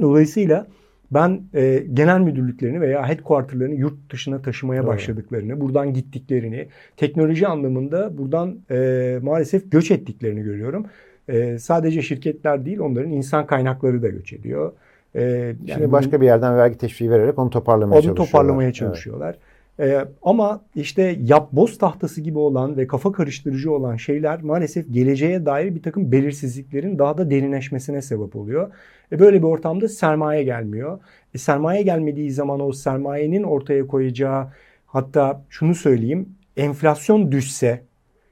dolayısıyla 0.00 0.66
ben 1.10 1.42
e, 1.54 1.84
genel 1.94 2.20
müdürlüklerini 2.20 2.80
veya 2.80 3.08
headquarterlarını 3.08 3.74
yurt 3.74 4.12
dışına 4.12 4.42
taşımaya 4.42 4.80
evet. 4.80 4.88
başladıklarını, 4.88 5.60
buradan 5.60 5.94
gittiklerini, 5.94 6.68
teknoloji 6.96 7.46
anlamında 7.46 8.18
buradan 8.18 8.58
e, 8.70 9.18
maalesef 9.22 9.72
göç 9.72 9.90
ettiklerini 9.90 10.42
görüyorum. 10.42 10.86
E, 11.28 11.58
sadece 11.58 12.02
şirketler 12.02 12.64
değil 12.66 12.78
onların 12.78 13.10
insan 13.10 13.46
kaynakları 13.46 14.02
da 14.02 14.08
göç 14.08 14.32
ediyor. 14.32 14.72
E, 15.16 15.22
yani 15.22 15.56
Şimdi 15.66 15.92
başka 15.92 16.20
bir 16.20 16.26
yerden 16.26 16.56
vergi 16.56 16.78
teşviği 16.78 17.10
vererek 17.10 17.38
onu 17.38 17.50
toparlamaya 17.50 17.98
onu 17.98 18.02
çalışıyorlar. 18.02 18.22
Onu 18.22 18.26
toparlamaya 18.26 18.72
çalışıyorlar. 18.72 19.28
Evet. 19.28 19.40
Ee, 19.80 20.04
ama 20.22 20.60
işte 20.74 21.16
yap 21.22 21.48
boz 21.52 21.78
tahtası 21.78 22.20
gibi 22.20 22.38
olan 22.38 22.76
ve 22.76 22.86
kafa 22.86 23.12
karıştırıcı 23.12 23.72
olan 23.72 23.96
şeyler 23.96 24.42
maalesef 24.42 24.94
geleceğe 24.94 25.46
dair 25.46 25.74
bir 25.74 25.82
takım 25.82 26.12
belirsizliklerin 26.12 26.98
daha 26.98 27.18
da 27.18 27.30
derinleşmesine 27.30 28.02
sebep 28.02 28.36
oluyor. 28.36 28.72
E 29.12 29.18
böyle 29.18 29.38
bir 29.38 29.46
ortamda 29.46 29.88
sermaye 29.88 30.42
gelmiyor. 30.42 30.98
E 31.34 31.38
sermaye 31.38 31.82
gelmediği 31.82 32.30
zaman 32.30 32.60
o 32.60 32.72
sermayenin 32.72 33.42
ortaya 33.42 33.86
koyacağı 33.86 34.48
hatta 34.86 35.42
şunu 35.48 35.74
söyleyeyim 35.74 36.28
enflasyon 36.56 37.32
düşse, 37.32 37.82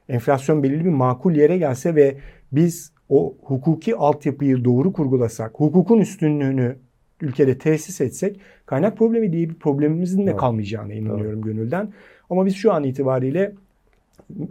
enflasyon 0.08 0.62
belirli 0.62 0.84
bir 0.84 0.90
makul 0.90 1.32
yere 1.32 1.58
gelse 1.58 1.94
ve 1.94 2.16
biz 2.52 2.92
o 3.08 3.34
hukuki 3.42 3.96
altyapıyı 3.96 4.64
doğru 4.64 4.92
kurgulasak, 4.92 5.52
hukukun 5.54 5.98
üstünlüğünü 5.98 6.76
ülkede 7.20 7.58
tesis 7.58 8.00
etsek 8.00 8.40
kaynak 8.66 8.98
problemi 8.98 9.32
diye 9.32 9.48
bir 9.48 9.54
problemimizin 9.54 10.26
de 10.26 10.30
evet. 10.30 10.40
kalmayacağına 10.40 10.92
inanıyorum 10.92 11.40
evet. 11.44 11.44
gönülden. 11.44 11.92
Ama 12.30 12.46
biz 12.46 12.54
şu 12.54 12.72
an 12.72 12.84
itibariyle 12.84 13.52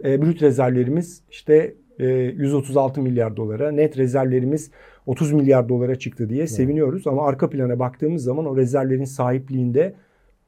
e, 0.04 0.22
brüt 0.22 0.42
rezervlerimiz 0.42 1.22
işte 1.30 1.74
e, 1.98 2.06
136 2.06 3.02
milyar 3.02 3.36
dolara, 3.36 3.72
net 3.72 3.98
rezervlerimiz 3.98 4.70
30 5.06 5.32
milyar 5.32 5.68
dolara 5.68 5.94
çıktı 5.94 6.28
diye 6.28 6.40
evet. 6.40 6.50
seviniyoruz. 6.50 7.06
Ama 7.06 7.26
arka 7.26 7.50
plana 7.50 7.78
baktığımız 7.78 8.22
zaman 8.22 8.46
o 8.46 8.56
rezervlerin 8.56 9.04
sahipliğinde 9.04 9.94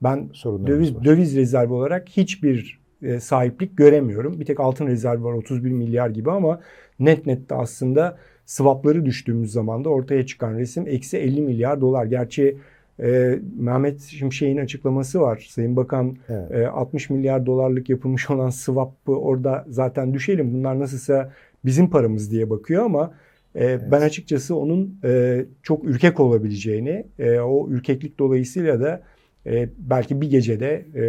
ben 0.03 0.29
döviz, 0.45 1.05
döviz 1.05 1.37
rezervi 1.37 1.73
olarak 1.73 2.09
hiçbir 2.09 2.81
e, 3.03 3.21
sahiplik 3.21 3.77
göremiyorum. 3.77 4.41
Bir 4.41 4.45
tek 4.45 4.61
altın 4.61 4.87
rezervi 4.87 5.25
var 5.25 5.33
31 5.33 5.71
milyar 5.71 6.11
gibi 6.11 6.31
ama 6.31 6.61
net 7.01 7.27
net 7.27 7.51
de 7.51 7.55
aslında 7.55 8.19
swapları 8.47 9.07
düştüğümüz 9.07 9.53
zaman 9.53 9.85
da 9.85 9.89
ortaya 9.89 10.27
çıkan 10.27 10.55
resim 10.55 10.89
eksi 10.89 11.19
50 11.19 11.41
milyar 11.41 11.81
dolar. 11.81 12.07
Gerçi 12.07 12.57
e, 13.03 13.39
Mehmet 13.59 14.01
Şimşek'in 14.01 14.57
açıklaması 14.57 15.21
var. 15.21 15.47
Sayın 15.51 15.77
Bakan 15.77 16.17
evet. 16.29 16.51
e, 16.51 16.69
60 16.69 17.11
milyar 17.11 17.47
dolarlık 17.47 17.89
yapılmış 17.89 18.31
olan 18.31 18.51
swap'ı 18.51 19.13
orada 19.13 19.65
zaten 19.69 20.15
düşelim. 20.15 20.55
Bunlar 20.55 20.81
nasılsa 20.81 21.33
bizim 21.65 21.91
paramız 21.91 22.31
diye 22.31 22.51
bakıyor 22.51 22.85
ama 22.85 23.15
e, 23.55 23.65
evet. 23.65 23.83
ben 23.91 24.01
açıkçası 24.01 24.57
onun 24.57 25.01
e, 25.05 25.45
çok 25.63 25.85
ürkek 25.85 26.21
olabileceğini, 26.21 27.07
e, 27.19 27.39
o 27.39 27.69
ürkeklik 27.69 28.19
dolayısıyla 28.19 28.81
da 28.81 29.03
e, 29.47 29.69
belki 29.79 30.21
bir 30.21 30.31
gecede 30.31 30.85
e, 30.95 31.05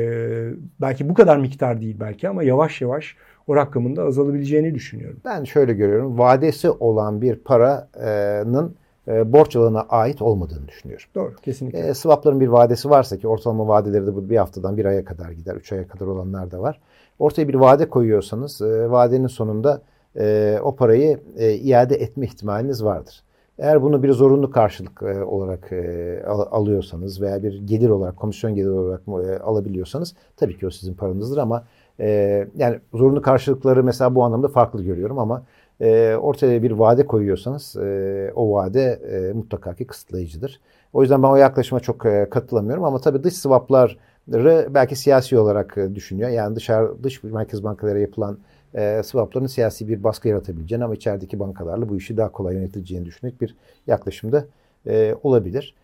belki 0.82 1.10
bu 1.10 1.13
kadar 1.13 1.38
miktar 1.38 1.82
değil 1.82 1.96
belki 2.00 2.29
ama 2.29 2.44
yavaş 2.44 2.82
yavaş 2.82 3.15
o 3.48 3.56
rakamın 3.56 3.96
da 3.96 4.04
azalabileceğini 4.04 4.75
düşünüyorum. 4.75 5.20
Ben 5.25 5.44
şöyle 5.44 5.74
görüyorum. 5.74 6.18
Vadesi 6.18 6.70
olan 6.70 7.22
bir 7.22 7.36
paranın 7.36 8.75
e, 9.08 9.34
borç 9.34 9.56
alana 9.56 9.82
ait 9.82 10.22
olmadığını 10.22 10.68
düşünüyorum. 10.68 11.06
Doğru, 11.16 11.36
kesinlikle. 11.36 11.80
E, 11.80 11.94
swapların 11.94 12.39
bir 12.39 12.48
vadesi 12.48 12.89
varsa 12.89 13.18
ki 13.18 13.27
ortalama 13.27 13.68
vadeleri 13.68 14.08
de 14.08 14.30
bir 14.30 14.38
haftadan 14.38 14.77
bir 14.77 14.86
aya 14.86 15.06
kadar 15.06 15.32
gider, 15.32 15.56
üç 15.56 15.72
aya 15.72 15.88
kadar 15.88 16.06
olanlar 16.06 16.51
da 16.51 16.62
var. 16.62 16.80
Ortaya 17.20 17.48
bir 17.48 17.56
vade 17.56 17.89
koyuyorsanız 17.89 18.62
e, 18.62 18.92
vadenin 18.92 19.27
sonunda 19.27 19.82
e, 20.20 20.58
o 20.63 20.75
parayı 20.75 21.20
e, 21.38 21.54
iade 21.54 21.96
etme 21.96 22.25
ihtimaliniz 22.25 22.84
vardır. 22.84 23.24
Eğer 23.60 23.82
bunu 23.82 24.04
bir 24.04 24.12
zorunlu 24.12 24.51
karşılık 24.51 25.01
e, 25.01 25.24
olarak 25.24 25.72
e, 25.72 26.24
al, 26.27 26.46
alıyorsanız 26.51 27.22
veya 27.22 27.44
bir 27.44 27.62
gelir 27.68 27.89
olarak, 27.89 28.18
komisyon 28.18 28.56
geliri 28.56 28.70
olarak 28.70 29.01
e, 29.08 29.39
alabiliyorsanız 29.39 30.16
tabii 30.36 30.58
ki 30.58 30.68
o 30.68 30.70
sizin 30.70 30.94
paranızdır 30.94 31.38
ama 31.38 31.63
e, 32.00 32.48
yani 32.56 32.80
zorunlu 32.94 33.22
karşılıkları 33.22 33.84
mesela 33.84 34.16
bu 34.16 34.24
anlamda 34.24 34.48
farklı 34.48 34.84
görüyorum 34.84 35.20
ama 35.20 35.44
e, 35.82 36.16
ortaya 36.16 36.63
bir 36.63 36.72
vade 36.72 37.06
koyuyorsanız 37.06 37.75
e, 37.75 38.32
o 38.36 38.51
vade 38.51 38.84
e, 39.12 39.34
mutlaka 39.34 39.74
ki 39.75 39.88
kısıtlayıcıdır. 39.88 40.60
O 40.94 41.01
yüzden 41.01 41.24
ben 41.24 41.27
o 41.27 41.36
yaklaşıma 41.36 41.80
çok 41.80 42.06
e, 42.06 42.27
katılamıyorum 42.30 42.84
ama 42.84 43.00
tabii 43.00 43.24
dış 43.24 43.34
swapları 43.34 44.74
belki 44.74 44.96
siyasi 44.96 45.38
olarak 45.38 45.77
e, 45.77 45.96
düşünüyor. 45.96 46.30
Yani 46.30 46.56
dışarı 46.56 47.04
dış 47.04 47.24
merkez 47.24 47.63
bankalara 47.63 48.00
yapılan 48.00 48.38
e, 48.74 49.04
swapların 49.04 49.48
siyasi 49.48 49.88
bir 49.88 50.04
baskı 50.04 50.27
yaratabileceğini 50.27 50.84
ama 50.84 50.96
içerideki 50.96 51.39
bankalarla 51.39 51.89
bu 51.89 51.98
işi 51.98 52.18
daha 52.18 52.32
kolay 52.32 52.56
yönetileceğini 52.56 53.06
düşünerek 53.06 53.42
bir 53.42 53.56
yaklaşımda 53.88 54.46
e, 54.88 55.16
olabilir. 55.24 55.75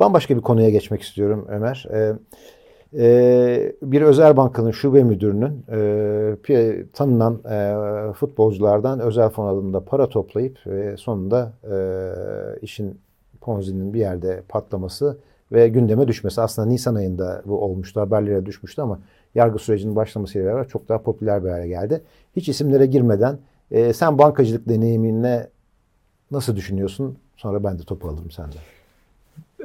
Bambaşka 0.00 0.36
bir 0.36 0.42
konuya 0.42 0.70
geçmek 0.70 1.02
istiyorum 1.02 1.46
Ömer. 1.48 1.86
E, 1.92 2.12
e, 2.98 3.72
bir 3.82 4.02
özel 4.02 4.36
bankanın 4.36 4.70
şube 4.70 5.02
müdürünün 5.02 5.64
e, 6.48 6.84
tanınan 6.92 7.40
e, 7.50 8.12
futbolculardan 8.12 9.00
özel 9.00 9.28
fon 9.28 9.46
alımında 9.46 9.80
para 9.84 10.08
toplayıp 10.08 10.66
e, 10.66 10.96
sonunda 10.96 11.52
e, 11.70 11.76
işin 12.62 12.98
Ponzi'nin 13.40 13.94
bir 13.94 14.00
yerde 14.00 14.42
patlaması 14.48 15.16
ve 15.52 15.68
gündeme 15.68 16.08
düşmesi. 16.08 16.40
Aslında 16.40 16.68
Nisan 16.68 16.94
ayında 16.94 17.42
bu 17.44 17.64
olmuştu, 17.64 18.00
haberlere 18.00 18.46
düşmüştü 18.46 18.82
ama 18.82 18.98
yargı 19.34 19.58
sürecinin 19.58 19.96
başlamasıyla 19.96 20.46
beraber 20.46 20.68
çok 20.68 20.88
daha 20.88 21.02
popüler 21.02 21.44
bir 21.44 21.50
hale 21.50 21.68
geldi. 21.68 22.02
Hiç 22.36 22.48
isimlere 22.48 22.86
girmeden 22.86 23.38
e, 23.70 23.92
sen 23.92 24.18
bankacılık 24.18 24.68
deneyimine 24.68 25.46
nasıl 26.30 26.56
düşünüyorsun? 26.56 27.18
Sonra 27.36 27.64
ben 27.64 27.78
de 27.78 27.82
topu 27.82 28.08
alırım 28.08 28.30
senden. 28.30 28.60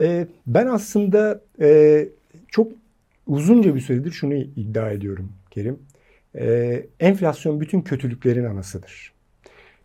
E, 0.01 0.27
ben 0.47 0.67
aslında 0.67 1.41
e, 1.61 2.09
çok 2.47 2.67
uzunca 3.29 3.75
bir 3.75 3.79
süredir 3.79 4.11
şunu 4.11 4.33
iddia 4.33 4.91
ediyorum 4.91 5.31
Kerim. 5.51 5.79
E, 6.35 6.85
enflasyon 6.99 7.59
bütün 7.59 7.81
kötülüklerin 7.81 8.45
anasıdır. 8.45 9.13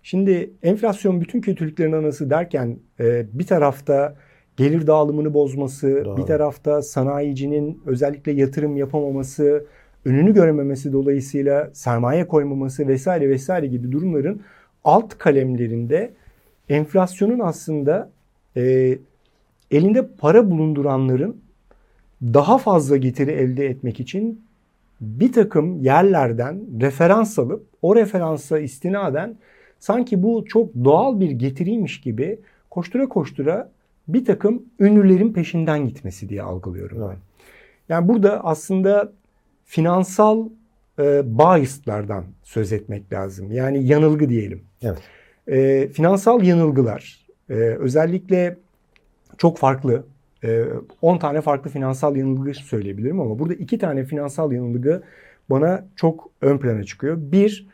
Şimdi 0.02 0.50
enflasyon 0.62 1.20
bütün 1.20 1.40
kötülüklerin 1.40 1.92
anası 1.92 2.30
derken 2.30 2.78
e, 3.00 3.26
bir 3.32 3.46
tarafta 3.46 4.16
gelir 4.56 4.86
dağılımını 4.86 5.34
bozması, 5.34 6.04
Doğru. 6.04 6.16
bir 6.16 6.22
tarafta 6.22 6.82
sanayicinin 6.82 7.82
özellikle 7.86 8.32
yatırım 8.32 8.76
yapamaması, 8.76 9.66
önünü 10.04 10.34
görememesi 10.34 10.92
dolayısıyla 10.92 11.70
sermaye 11.72 12.28
koymaması 12.28 12.88
vesaire 12.88 13.28
vesaire 13.28 13.66
gibi 13.66 13.92
durumların 13.92 14.42
alt 14.84 15.18
kalemlerinde 15.18 16.14
enflasyonun 16.68 17.38
aslında 17.38 18.10
e, 18.56 18.98
elinde 19.70 20.08
para 20.18 20.50
bulunduranların 20.50 21.43
daha 22.24 22.58
fazla 22.58 22.96
getiri 22.96 23.30
elde 23.30 23.66
etmek 23.66 24.00
için 24.00 24.44
bir 25.00 25.32
takım 25.32 25.80
yerlerden 25.80 26.60
referans 26.80 27.38
alıp 27.38 27.66
o 27.82 27.96
referansa 27.96 28.58
istinaden 28.58 29.36
sanki 29.78 30.22
bu 30.22 30.44
çok 30.48 30.74
doğal 30.84 31.20
bir 31.20 31.30
getiriymiş 31.30 32.00
gibi 32.00 32.38
koştura 32.70 33.08
koştura 33.08 33.70
bir 34.08 34.24
takım 34.24 34.62
ünlülerin 34.80 35.32
peşinden 35.32 35.88
gitmesi 35.88 36.28
diye 36.28 36.42
algılıyorum 36.42 37.00
ben. 37.00 37.16
Yani 37.88 38.08
burada 38.08 38.44
aslında 38.44 39.12
finansal 39.64 40.48
e, 40.98 41.38
biaslardan 41.38 42.24
söz 42.42 42.72
etmek 42.72 43.12
lazım. 43.12 43.52
Yani 43.52 43.86
yanılgı 43.86 44.28
diyelim. 44.28 44.62
Evet. 44.82 45.02
E, 45.48 45.88
finansal 45.88 46.42
yanılgılar 46.42 47.26
e, 47.50 47.54
özellikle 47.54 48.56
çok 49.38 49.58
farklı 49.58 50.04
10 51.02 51.18
tane 51.18 51.40
farklı 51.40 51.70
finansal 51.70 52.16
yanılgı 52.16 52.54
söyleyebilirim 52.54 53.20
ama 53.20 53.38
burada 53.38 53.54
iki 53.54 53.78
tane 53.78 54.04
finansal 54.04 54.52
yanılgı 54.52 55.02
bana 55.50 55.86
çok 55.96 56.30
ön 56.40 56.58
plana 56.58 56.84
çıkıyor. 56.84 57.16
Bir, 57.18 57.66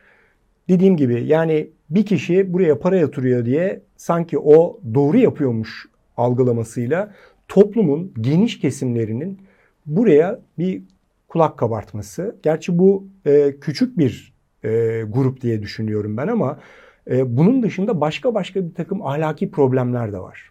dediğim 0.69 0.97
gibi 0.97 1.25
yani 1.25 1.71
bir 1.91 2.07
kişi 2.07 2.53
buraya 2.53 2.79
para 2.79 2.97
yatırıyor 2.97 3.45
diye 3.45 3.83
sanki 3.97 4.39
o 4.39 4.81
doğru 4.95 5.17
yapıyormuş 5.17 5.87
algılamasıyla 6.17 7.15
toplumun 7.49 8.13
geniş 8.21 8.61
kesimlerinin 8.61 9.39
buraya 9.87 10.41
bir 10.59 10.83
kulak 11.29 11.59
kabartması. 11.59 12.37
Gerçi 12.43 12.79
bu 12.79 13.07
e, 13.27 13.55
küçük 13.61 13.99
bir 13.99 14.33
e, 14.65 15.03
grup 15.09 15.41
diye 15.41 15.63
düşünüyorum 15.63 16.17
ben 16.17 16.29
ama 16.29 16.59
e, 17.11 17.37
bunun 17.37 17.63
dışında 17.63 18.01
başka 18.01 18.35
başka 18.35 18.65
bir 18.69 18.75
takım 18.75 19.07
ahlaki 19.07 19.51
problemler 19.51 20.13
de 20.13 20.19
var. 20.19 20.50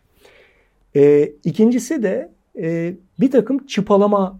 E, 0.95 1.31
ikincisi 1.43 2.03
de 2.03 2.31
e, 2.57 2.93
bir 3.19 3.31
takım 3.31 3.65
çıpalama 3.65 4.39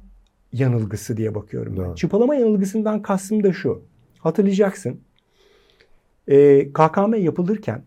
yanılgısı 0.54 1.18
diye 1.18 1.36
bakıyorum 1.36 1.76
ben. 1.80 1.96
Çıpalama 1.96 2.36
yanılgısından 2.36 3.02
kastım 3.02 3.44
da 3.44 3.54
şu. 3.54 3.82
Hatırlayacaksın. 4.20 5.00
E, 6.28 6.68
KKM 6.74 7.14
yapılırken 7.14 7.82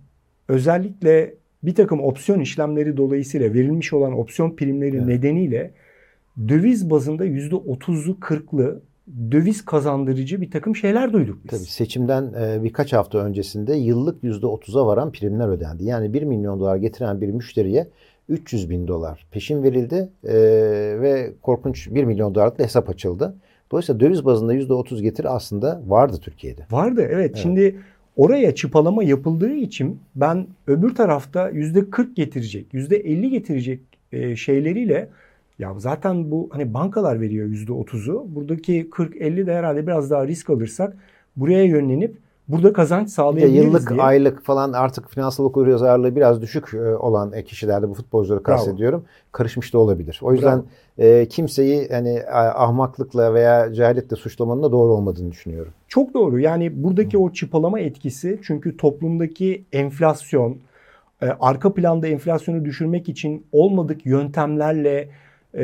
özellikle 0.49 1.35
bir 1.63 1.75
takım 1.75 2.01
opsiyon 2.01 2.41
işlemleri 2.41 2.97
dolayısıyla 2.97 3.55
verilmiş 3.55 3.93
olan 3.93 4.19
opsiyon 4.19 4.57
primleri 4.57 4.97
evet. 4.97 5.07
nedeniyle 5.07 5.75
döviz 6.49 6.91
bazında 6.91 7.27
%30'lu 7.27 8.13
40'lı 8.21 8.83
döviz 9.31 9.65
kazandırıcı 9.65 10.41
bir 10.41 10.51
takım 10.51 10.77
şeyler 10.77 11.13
duyduk 11.13 11.39
biz. 11.45 11.51
Tabii 11.51 11.71
seçimden 11.71 12.33
e, 12.33 12.65
birkaç 12.65 12.93
hafta 12.93 13.19
öncesinde 13.19 13.75
yıllık 13.75 14.25
%30'a 14.25 14.87
varan 14.87 15.13
primler 15.13 15.49
ödendi. 15.49 15.85
Yani 15.85 16.13
1 16.13 16.23
milyon 16.23 16.61
dolar 16.61 16.77
getiren 16.77 17.21
bir 17.21 17.29
müşteriye 17.29 17.89
300 18.29 18.71
bin 18.71 18.89
dolar 18.89 19.27
peşin 19.31 19.63
verildi 19.63 20.09
e, 20.25 20.35
ve 21.01 21.33
korkunç 21.43 21.91
1 21.91 22.05
milyon 22.05 22.35
dolarlık 22.35 22.59
hesap 22.59 22.91
açıldı. 22.91 23.35
Dolayısıyla 23.71 24.01
döviz 24.01 24.25
bazında 24.25 24.55
%30 24.55 25.03
getiri 25.03 25.29
aslında 25.29 25.83
vardı 25.87 26.17
Türkiye'de. 26.23 26.67
Vardı 26.71 27.01
evet. 27.01 27.15
evet. 27.15 27.37
Şimdi 27.37 27.77
oraya 28.17 28.55
çıpalama 28.55 29.05
yapıldığı 29.05 29.53
için 29.53 30.01
ben 30.15 30.47
öbür 30.67 30.95
tarafta 30.95 31.51
%40 31.51 32.15
getirecek, 32.15 32.67
%50 32.75 33.29
getirecek 33.29 33.81
e, 34.13 34.37
şeyleriyle 34.37 35.09
ya 35.59 35.75
zaten 35.79 36.31
bu 36.31 36.49
hani 36.53 36.75
bankalar 36.75 37.21
veriyor 37.21 37.49
%30'u. 37.49 38.27
Buradaki 38.35 38.91
40-50 38.91 39.47
de 39.47 39.55
herhalde 39.55 39.87
biraz 39.87 40.11
daha 40.11 40.27
risk 40.27 40.51
alırsak 40.51 40.97
buraya 41.37 41.65
yönlenip 41.65 42.17
burada 42.49 42.73
kazanç 42.73 43.11
sağlayabiliriz 43.11 43.65
yıllık, 43.65 43.91
diye. 43.91 44.03
aylık 44.03 44.45
falan 44.45 44.73
artık 44.73 45.11
finansal 45.11 45.45
okuryazarlığı 45.45 46.17
biraz 46.17 46.43
düşük 46.43 46.75
e, 46.75 46.97
olan 46.97 47.33
e, 47.33 47.45
kişilerde 47.45 47.89
bu 47.89 47.95
futbolcuları 47.95 48.43
kastediyorum. 48.43 49.01
Bravo. 49.01 49.09
Karışmış 49.33 49.75
da 49.75 49.79
olabilir. 49.79 50.21
O 50.23 50.33
yüzden 50.33 50.63
e, 50.99 51.29
kimseyi 51.29 51.89
hani 51.89 52.23
ahmaklıkla 52.33 53.35
veya 53.35 53.73
cehaletle 53.73 54.17
suçlamanın 54.17 54.63
da 54.63 54.73
doğru 54.73 54.93
olmadığını 54.93 55.31
düşünüyorum. 55.33 55.73
Çok 55.89 56.15
doğru. 56.15 56.41
Yani 56.41 56.85
buradaki 56.85 57.19
o 57.19 57.33
çıpalama 57.33 57.81
etkisi 57.81 58.41
çünkü 58.43 58.77
toplumdaki 58.77 59.65
enflasyon, 59.73 60.57
e, 61.23 61.27
arka 61.41 61.75
planda 61.75 62.09
enflasyonu 62.09 62.65
düşürmek 62.65 63.09
için 63.09 63.47
olmadık 63.53 64.07
yöntemlerle 64.07 65.09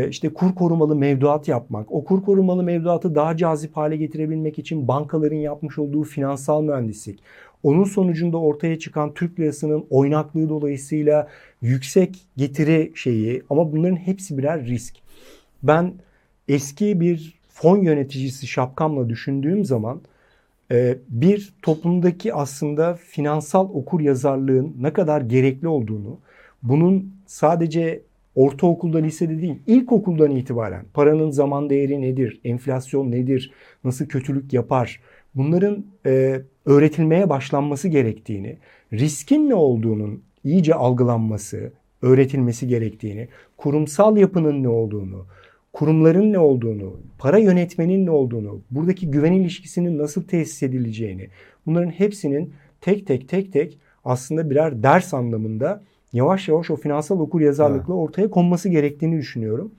işte 0.09 0.28
kur 0.28 0.54
korumalı 0.54 0.97
mevduat 0.97 1.49
yapmak, 1.49 1.92
o 1.92 2.04
kur 2.04 2.23
korumalı 2.23 2.62
mevduatı 2.62 3.14
daha 3.14 3.37
cazip 3.37 3.76
hale 3.76 3.97
getirebilmek 3.97 4.59
için 4.59 4.88
bankaların 4.88 5.37
yapmış 5.37 5.78
olduğu 5.78 6.02
finansal 6.02 6.62
mühendislik, 6.62 7.21
onun 7.62 7.85
sonucunda 7.85 8.37
ortaya 8.38 8.78
çıkan 8.78 9.14
Türk 9.14 9.40
lirasının 9.40 9.87
oynaklığı 9.90 10.49
dolayısıyla 10.49 11.28
yüksek 11.62 12.16
getiri 12.37 12.92
şeyi 12.95 13.42
ama 13.50 13.73
bunların 13.73 13.97
hepsi 13.97 14.38
birer 14.38 14.66
risk. 14.66 14.97
Ben 15.62 15.95
eski 16.49 17.00
bir 17.00 17.38
fon 17.49 17.83
yöneticisi 17.83 18.47
şapkamla 18.47 19.09
düşündüğüm 19.09 19.64
zaman 19.64 20.00
e, 20.71 20.99
bir 21.09 21.54
toplumdaki 21.62 22.35
aslında 22.35 22.95
finansal 22.95 23.68
okur 23.68 24.00
yazarlığın 24.00 24.76
ne 24.80 24.92
kadar 24.92 25.21
gerekli 25.21 25.68
olduğunu, 25.68 26.18
bunun 26.63 27.13
sadece 27.26 28.02
ortaokulda, 28.39 28.99
lisede 28.99 29.43
değil, 29.43 29.55
ilkokuldan 29.67 30.31
itibaren 30.31 30.85
paranın 30.95 31.31
zaman 31.31 31.71
değeri 31.71 32.03
nedir, 32.03 32.41
enflasyon 32.45 33.11
nedir, 33.11 33.53
nasıl 33.85 34.07
kötülük 34.07 34.53
yapar, 34.53 35.01
bunların 35.35 35.85
e, 36.07 36.41
öğretilmeye 36.67 37.29
başlanması 37.29 37.89
gerektiğini, 37.89 38.59
riskin 38.93 39.49
ne 39.49 39.55
olduğunun 39.55 40.23
iyice 40.45 40.75
algılanması, 40.75 41.73
öğretilmesi 42.03 42.69
gerektiğini, 42.69 43.29
kurumsal 43.57 44.17
yapının 44.17 44.63
ne 44.63 44.69
olduğunu, 44.69 45.27
kurumların 45.73 46.33
ne 46.33 46.39
olduğunu, 46.39 47.01
para 47.19 47.39
yönetmenin 47.39 48.07
ne 48.07 48.11
olduğunu, 48.11 48.61
buradaki 48.71 49.11
güven 49.11 49.33
ilişkisinin 49.33 49.99
nasıl 49.99 50.23
tesis 50.23 50.63
edileceğini, 50.63 51.29
bunların 51.67 51.91
hepsinin 51.91 52.55
tek 52.81 53.07
tek 53.07 53.29
tek 53.29 53.53
tek 53.53 53.79
aslında 54.05 54.51
birer 54.51 54.83
ders 54.83 55.15
anlamında 55.15 55.83
yavaş 56.12 56.49
yavaş 56.49 56.71
o 56.71 56.76
finansal 56.76 57.21
okur 57.21 57.40
yazarlıkla 57.40 57.94
evet. 57.94 58.08
ortaya 58.08 58.30
konması 58.30 58.68
gerektiğini 58.68 59.18
düşünüyorum. 59.18 59.73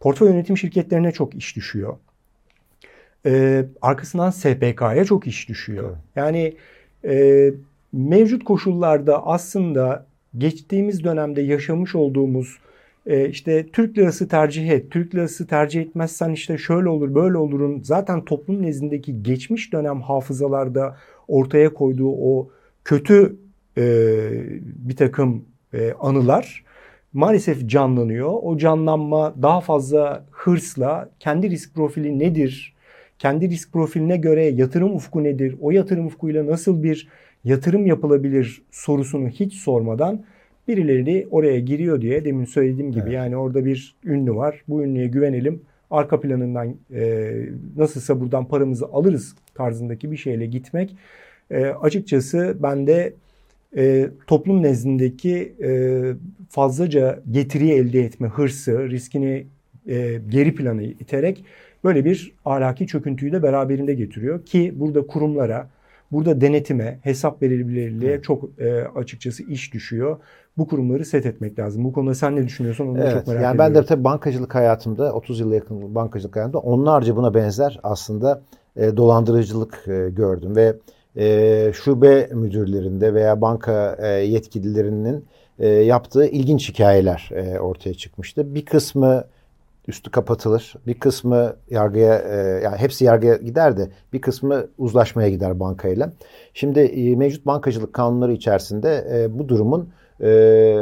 Portföy 0.00 0.28
yönetim 0.28 0.56
şirketlerine 0.56 1.12
çok 1.12 1.34
iş 1.34 1.56
düşüyor. 1.56 1.96
Ee, 3.26 3.64
arkasından 3.82 4.30
SPK'ya 4.30 5.04
çok 5.04 5.26
iş 5.26 5.48
düşüyor. 5.48 5.84
Evet. 5.88 5.98
Yani 6.16 6.56
e, 7.04 7.50
mevcut 7.92 8.44
koşullarda 8.44 9.26
aslında 9.26 10.06
geçtiğimiz 10.38 11.04
dönemde 11.04 11.42
yaşamış 11.42 11.94
olduğumuz 11.94 12.58
e, 13.06 13.28
işte 13.28 13.66
Türk 13.72 13.98
lirası 13.98 14.28
tercih 14.28 14.68
et, 14.70 14.90
Türk 14.90 15.14
lirası 15.14 15.46
tercih 15.46 15.80
etmezsen 15.80 16.30
işte 16.30 16.58
şöyle 16.58 16.88
olur 16.88 17.14
böyle 17.14 17.36
olurun 17.38 17.80
zaten 17.82 18.24
toplum 18.24 18.62
nezdindeki 18.62 19.22
geçmiş 19.22 19.72
dönem 19.72 20.00
hafızalarda 20.00 20.96
ortaya 21.28 21.74
koyduğu 21.74 22.10
o 22.10 22.50
kötü 22.84 23.36
e, 23.78 23.82
bir 24.60 24.96
takım 24.96 25.44
e, 25.74 25.92
anılar 26.00 26.64
maalesef 27.12 27.66
canlanıyor. 27.68 28.32
O 28.42 28.58
canlanma 28.58 29.34
daha 29.42 29.60
fazla 29.60 30.24
hırsla 30.30 31.08
kendi 31.20 31.50
risk 31.50 31.74
profili 31.74 32.18
nedir? 32.18 32.74
Kendi 33.18 33.50
risk 33.50 33.72
profiline 33.72 34.16
göre 34.16 34.44
yatırım 34.44 34.94
ufku 34.94 35.24
nedir? 35.24 35.56
O 35.60 35.70
yatırım 35.70 36.06
ufkuyla 36.06 36.46
nasıl 36.46 36.82
bir 36.82 37.08
yatırım 37.44 37.86
yapılabilir 37.86 38.62
sorusunu 38.70 39.28
hiç 39.28 39.54
sormadan 39.54 40.24
birileri 40.68 41.28
oraya 41.30 41.60
giriyor 41.60 42.00
diye 42.00 42.24
demin 42.24 42.44
söylediğim 42.44 42.92
gibi 42.92 43.02
evet. 43.02 43.12
yani 43.12 43.36
orada 43.36 43.64
bir 43.64 43.94
ünlü 44.04 44.34
var. 44.34 44.62
Bu 44.68 44.82
ünlüye 44.82 45.06
güvenelim. 45.06 45.62
Arka 45.90 46.20
planından 46.20 46.74
e, 46.94 47.32
nasılsa 47.76 48.20
buradan 48.20 48.48
paramızı 48.48 48.86
alırız 48.86 49.34
tarzındaki 49.54 50.12
bir 50.12 50.16
şeyle 50.16 50.46
gitmek 50.46 50.96
e, 51.50 51.64
açıkçası 51.64 52.56
ben 52.62 52.86
de 52.86 53.12
e, 53.76 54.10
toplum 54.26 54.62
nezdindeki 54.62 55.54
e, 55.62 56.02
fazlaca 56.48 57.22
getiriyi 57.30 57.72
elde 57.72 58.00
etme 58.00 58.28
hırsı, 58.28 58.90
riskini 58.90 59.46
e, 59.86 60.20
geri 60.28 60.54
plana 60.54 60.82
iterek 60.82 61.44
böyle 61.84 62.04
bir 62.04 62.32
ahlaki 62.44 62.86
çöküntüyü 62.86 63.32
de 63.32 63.42
beraberinde 63.42 63.94
getiriyor. 63.94 64.44
Ki 64.44 64.74
burada 64.76 65.06
kurumlara, 65.06 65.68
burada 66.12 66.40
denetime, 66.40 66.98
hesap 67.02 67.42
verebilirliğe 67.42 68.22
çok 68.22 68.60
e, 68.60 68.82
açıkçası 68.82 69.42
iş 69.42 69.74
düşüyor. 69.74 70.16
Bu 70.58 70.68
kurumları 70.68 71.04
set 71.04 71.26
etmek 71.26 71.58
lazım. 71.58 71.84
Bu 71.84 71.92
konuda 71.92 72.14
sen 72.14 72.36
ne 72.36 72.46
düşünüyorsun 72.46 72.86
onu 72.86 72.98
evet, 72.98 73.12
çok 73.12 73.26
merak 73.26 73.42
yani 73.42 73.54
ediyorum. 73.54 73.74
Ben 73.74 73.82
de 73.82 73.86
tabii 73.86 74.04
bankacılık 74.04 74.54
hayatımda 74.54 75.12
30 75.12 75.40
yıla 75.40 75.54
yakın 75.54 75.94
bankacılık 75.94 76.36
hayatımda 76.36 76.58
onlarca 76.58 77.16
buna 77.16 77.34
benzer 77.34 77.80
aslında 77.82 78.42
e, 78.76 78.96
dolandırıcılık 78.96 79.84
e, 79.88 80.10
gördüm 80.10 80.56
ve 80.56 80.76
e, 81.16 81.70
şube 81.74 82.28
müdürlerinde 82.32 83.14
veya 83.14 83.40
banka 83.40 83.96
e, 84.02 84.06
yetkililerinin 84.08 85.24
e, 85.58 85.68
yaptığı 85.68 86.26
ilginç 86.26 86.68
hikayeler 86.68 87.30
e, 87.34 87.58
ortaya 87.58 87.94
çıkmıştı. 87.94 88.54
Bir 88.54 88.64
kısmı 88.64 89.24
üstü 89.88 90.10
kapatılır. 90.10 90.74
Bir 90.86 90.94
kısmı 90.94 91.56
yargıya 91.70 92.14
yani 92.62 92.76
hepsi 92.76 93.04
yargıya 93.04 93.36
gider 93.36 93.76
de 93.76 93.88
bir 94.12 94.20
kısmı 94.20 94.66
uzlaşmaya 94.78 95.28
gider 95.28 95.60
bankayla. 95.60 96.12
Şimdi 96.54 97.14
mevcut 97.16 97.46
bankacılık 97.46 97.92
kanunları 97.92 98.32
içerisinde 98.32 99.26
bu 99.30 99.48
durumun 99.48 99.88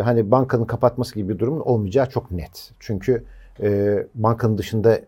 hani 0.03 0.31
bankanın 0.31 0.65
kapatması 0.65 1.15
gibi 1.15 1.35
bir 1.35 1.39
durumun 1.39 1.61
olmayacağı 1.61 2.09
çok 2.09 2.31
net. 2.31 2.71
Çünkü 2.81 3.25
bankanın 4.15 4.59
dışında 4.59 5.01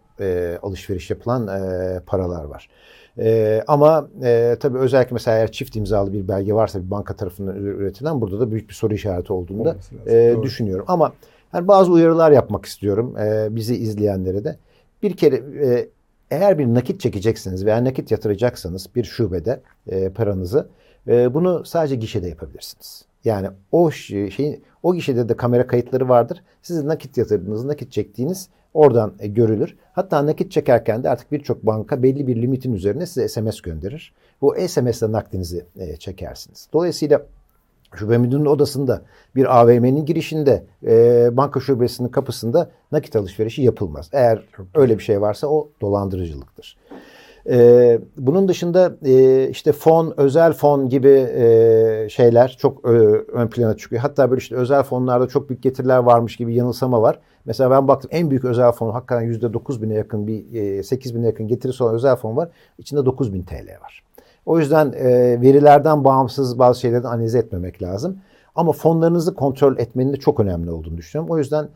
alışveriş 0.63 1.11
yapılan 1.11 1.47
paralar 2.07 2.45
var. 2.45 2.69
E, 3.19 3.63
ama 3.67 4.09
e, 4.23 4.57
tabii 4.61 4.79
özellikle 4.79 5.15
mesela 5.15 5.37
eğer 5.37 5.53
çift 5.53 5.77
imzalı 5.77 6.13
bir 6.13 6.29
belge 6.29 6.55
varsa 6.55 6.85
bir 6.85 6.91
banka 6.91 7.17
tarafından 7.17 7.57
üretilen 7.57 8.21
burada 8.21 8.41
da 8.41 8.51
büyük 8.51 8.69
bir 8.69 8.75
soru 8.75 8.95
işareti 8.95 9.33
olduğunu 9.33 9.65
da 9.65 9.77
e, 10.07 10.37
düşünüyorum. 10.43 10.85
Ama 10.89 11.13
yani 11.55 11.69
bazı 11.69 11.93
uyarılar 11.93 12.31
yapmak 12.31 12.67
istiyorum 12.67 13.17
e, 13.19 13.57
bizi 13.57 13.77
izleyenlere 13.77 14.45
de. 14.45 14.57
Bir 15.03 15.17
kere 15.17 15.37
e, 15.37 15.89
eğer 16.31 16.59
bir 16.59 16.67
nakit 16.67 17.01
çekeceksiniz 17.01 17.67
veya 17.67 17.85
nakit 17.85 18.11
yatıracaksanız 18.11 18.87
bir 18.95 19.05
şubede 19.05 19.61
e, 19.87 20.09
paranızı 20.09 20.69
e, 21.09 21.35
bunu 21.35 21.65
sadece 21.65 21.97
gişede 21.97 22.29
yapabilirsiniz. 22.29 23.05
Yani 23.25 23.49
o 23.73 23.91
şeyin 23.91 24.65
o 24.83 24.95
gişede 24.95 25.29
de 25.29 25.37
kamera 25.37 25.67
kayıtları 25.67 26.09
vardır. 26.09 26.43
Sizin 26.63 26.89
nakit 26.89 27.17
yatırdığınız, 27.17 27.65
nakit 27.65 27.93
çektiğiniz 27.93 28.49
oradan 28.75 29.15
e, 29.19 29.27
görülür. 29.29 29.77
Hatta 29.93 30.27
nakit 30.27 30.53
çekerken 30.53 31.05
de 31.05 31.11
artık 31.11 31.33
birçok 31.33 31.67
banka 31.67 32.03
belli 32.03 32.27
bir 32.27 32.43
limitin 32.43 32.73
üzerine 32.73 33.07
size 33.07 33.29
SMS 33.29 33.61
gönderir. 33.61 34.13
Bu 34.41 34.55
SMS'le 34.69 35.03
nakdinizi 35.03 35.65
e, 35.77 35.97
çekersiniz. 35.97 36.69
Dolayısıyla 36.73 37.27
şube 37.95 38.19
müdürünün 38.19 38.47
odasında 38.47 39.03
bir 39.37 39.61
AVM'nin 39.61 40.07
girişinde 40.07 40.65
e, 40.87 41.29
banka 41.37 41.61
şubesinin 41.61 42.09
kapısında 42.09 42.71
nakit 42.93 43.17
alışverişi 43.17 43.63
yapılmaz. 43.63 44.11
Eğer 44.13 44.45
öyle 44.75 44.99
bir 44.99 45.03
şey 45.03 45.21
varsa 45.21 45.47
o 45.47 45.69
dolandırıcılıktır. 45.81 46.77
E, 47.49 47.99
bunun 48.17 48.49
dışında 48.49 48.97
e, 49.05 49.49
işte 49.49 49.73
fon, 49.73 50.15
özel 50.17 50.53
fon 50.53 50.89
gibi 50.89 51.29
e, 51.37 52.07
şeyler 52.11 52.57
çok 52.61 52.85
e, 52.85 52.89
ön 53.33 53.49
plana 53.49 53.77
çıkıyor. 53.77 54.03
Hatta 54.03 54.31
böyle 54.31 54.39
işte 54.39 54.57
özel 54.57 54.83
fonlarda 54.83 55.29
çok 55.29 55.49
büyük 55.49 55.63
getiriler 55.63 55.99
varmış 55.99 56.37
gibi 56.37 56.55
yanılsama 56.55 57.03
var. 57.03 57.21
Mesela 57.45 57.71
ben 57.71 57.89
baktım 57.89 58.11
en 58.15 58.31
büyük 58.31 58.45
özel 58.45 58.73
fon 58.73 58.91
hakikaten 58.91 59.23
yüzde 59.23 59.53
dokuz 59.53 59.83
bine 59.83 59.95
yakın 59.95 60.27
bir 60.27 60.55
e, 60.55 60.83
sekiz 60.83 61.15
bine 61.15 61.27
yakın 61.27 61.49
getirisi 61.49 61.85
olan 61.85 61.95
özel 61.95 62.17
fon 62.17 62.37
var. 62.37 62.49
İçinde 62.79 63.05
dokuz 63.05 63.35
bin 63.35 63.43
TL 63.43 63.69
var. 63.83 64.03
O 64.47 64.59
yüzden 64.59 64.93
e, 64.93 65.07
verilerden 65.41 66.05
bağımsız 66.05 66.59
bazı 66.59 66.81
şeyleri 66.81 67.09
analiz 67.09 67.35
etmemek 67.35 67.83
lazım. 67.83 68.19
Ama 68.55 68.73
fonlarınızı 68.73 69.35
kontrol 69.35 69.79
etmenin 69.79 70.13
de 70.13 70.17
çok 70.17 70.41
önemli 70.41 70.71
olduğunu 70.71 70.97
düşünüyorum. 70.97 71.35
O 71.35 71.39
yüzden 71.39 71.69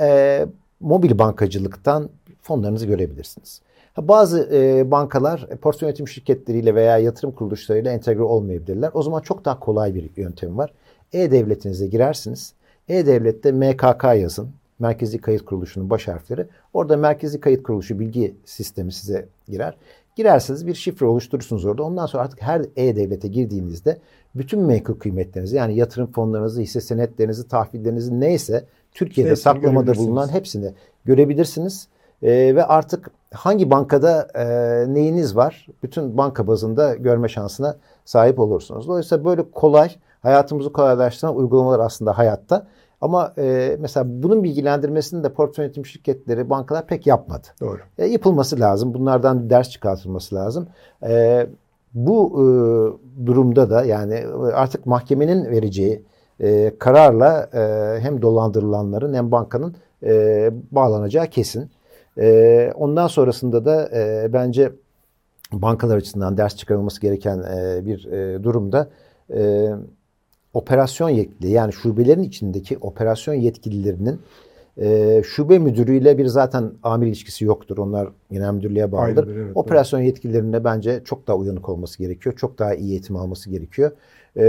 e, 0.00 0.46
mobil 0.80 1.18
bankacılıktan 1.18 2.10
fonlarınızı 2.42 2.86
görebilirsiniz. 2.86 3.62
Bazı 3.98 4.48
e, 4.52 4.90
bankalar 4.90 5.46
portföy 5.46 5.86
yönetim 5.86 6.08
şirketleriyle 6.08 6.74
veya 6.74 6.98
yatırım 6.98 7.32
kuruluşlarıyla 7.32 7.92
entegre 7.92 8.22
olmayabilirler. 8.22 8.90
O 8.94 9.02
zaman 9.02 9.20
çok 9.20 9.44
daha 9.44 9.60
kolay 9.60 9.94
bir 9.94 10.10
yöntem 10.16 10.58
var. 10.58 10.72
E-Devletinize 11.12 11.86
girersiniz. 11.86 12.52
E-Devlet'te 12.88 13.52
MKK 13.52 14.04
yazın. 14.04 14.50
Merkezi 14.78 15.18
Kayıt 15.18 15.44
Kuruluşu'nun 15.44 15.90
baş 15.90 16.08
harfleri. 16.08 16.46
Orada 16.72 16.96
Merkezi 16.96 17.40
Kayıt 17.40 17.62
Kuruluşu 17.62 17.98
bilgi 17.98 18.34
sistemi 18.44 18.92
size 18.92 19.28
girer. 19.48 19.76
Girerseniz 20.16 20.66
bir 20.66 20.74
şifre 20.74 21.06
oluşturursunuz 21.06 21.64
orada. 21.64 21.82
Ondan 21.82 22.06
sonra 22.06 22.22
artık 22.22 22.42
her 22.42 22.60
e-devlete 22.76 23.28
girdiğinizde 23.28 23.98
bütün 24.34 24.60
menkul 24.60 24.94
kıymetlerinizi 24.94 25.56
yani 25.56 25.76
yatırım 25.76 26.12
fonlarınızı, 26.12 26.60
hisse 26.60 26.80
senetlerinizi, 26.80 27.48
tahvillerinizi 27.48 28.20
neyse 28.20 28.64
Türkiye'de 28.92 29.30
hepsini 29.30 29.42
saklamada 29.42 29.94
bulunan 29.94 30.28
hepsini 30.32 30.72
görebilirsiniz. 31.04 31.88
Ee, 32.22 32.56
ve 32.56 32.64
artık 32.64 33.10
hangi 33.32 33.70
bankada 33.70 34.28
e, 34.34 34.44
neyiniz 34.94 35.36
var 35.36 35.66
bütün 35.82 36.16
banka 36.16 36.46
bazında 36.46 36.94
görme 36.94 37.28
şansına 37.28 37.76
sahip 38.04 38.38
olursunuz. 38.38 38.88
Dolayısıyla 38.88 39.24
böyle 39.24 39.50
kolay 39.50 39.90
hayatımızı 40.22 40.72
kolaylaştıran 40.72 41.36
uygulamalar 41.36 41.80
aslında 41.80 42.18
hayatta. 42.18 42.66
Ama 43.00 43.32
e, 43.38 43.76
mesela 43.80 44.06
bunun 44.08 44.44
bilgilendirmesini 44.44 45.24
de 45.24 45.32
portföy 45.32 45.64
yönetim 45.64 45.86
şirketleri, 45.86 46.50
bankalar 46.50 46.86
pek 46.86 47.06
yapmadı. 47.06 47.46
Doğru. 47.60 47.78
E, 47.98 48.06
yapılması 48.06 48.60
lazım. 48.60 48.94
Bunlardan 48.94 49.50
ders 49.50 49.70
çıkartılması 49.70 50.34
lazım. 50.34 50.66
E, 51.02 51.46
bu 51.94 52.30
e, 52.32 52.44
durumda 53.26 53.70
da 53.70 53.84
yani 53.84 54.24
artık 54.54 54.86
mahkemenin 54.86 55.44
vereceği 55.44 56.02
e, 56.40 56.72
kararla 56.78 57.48
e, 57.54 58.00
hem 58.00 58.22
dolandırılanların 58.22 59.14
hem 59.14 59.32
bankanın 59.32 59.74
e, 60.02 60.50
bağlanacağı 60.70 61.26
kesin. 61.26 61.70
E, 62.18 62.72
ondan 62.74 63.06
sonrasında 63.06 63.64
da 63.64 63.90
e, 63.94 64.32
bence 64.32 64.72
bankalar 65.52 65.96
açısından 65.96 66.36
ders 66.36 66.56
çıkarılması 66.56 67.00
gereken 67.00 67.38
e, 67.38 67.86
bir 67.86 68.04
e, 68.04 68.42
durumda 68.42 68.88
e, 69.34 69.70
operasyon 70.54 71.08
yetkili 71.08 71.50
yani 71.50 71.72
şubelerin 71.72 72.22
içindeki 72.22 72.78
operasyon 72.78 73.34
yetkililerinin 73.34 74.20
e, 74.80 75.22
şube 75.24 75.58
müdürüyle 75.58 76.18
bir 76.18 76.26
zaten 76.26 76.70
amir 76.82 77.06
ilişkisi 77.06 77.44
yoktur. 77.44 77.78
Onlar 77.78 78.08
genel 78.30 78.52
müdürlüğe 78.52 78.92
bağlıdır. 78.92 79.26
Aynen, 79.26 79.38
evet, 79.38 79.52
operasyon 79.54 80.00
evet. 80.00 80.08
yetkililerine 80.08 80.64
bence 80.64 81.02
çok 81.04 81.26
daha 81.26 81.36
uyanık 81.36 81.68
olması 81.68 81.98
gerekiyor. 81.98 82.36
Çok 82.36 82.58
daha 82.58 82.74
iyi 82.74 82.90
eğitim 82.90 83.16
alması 83.16 83.50
gerekiyor. 83.50 83.90
E, 84.36 84.44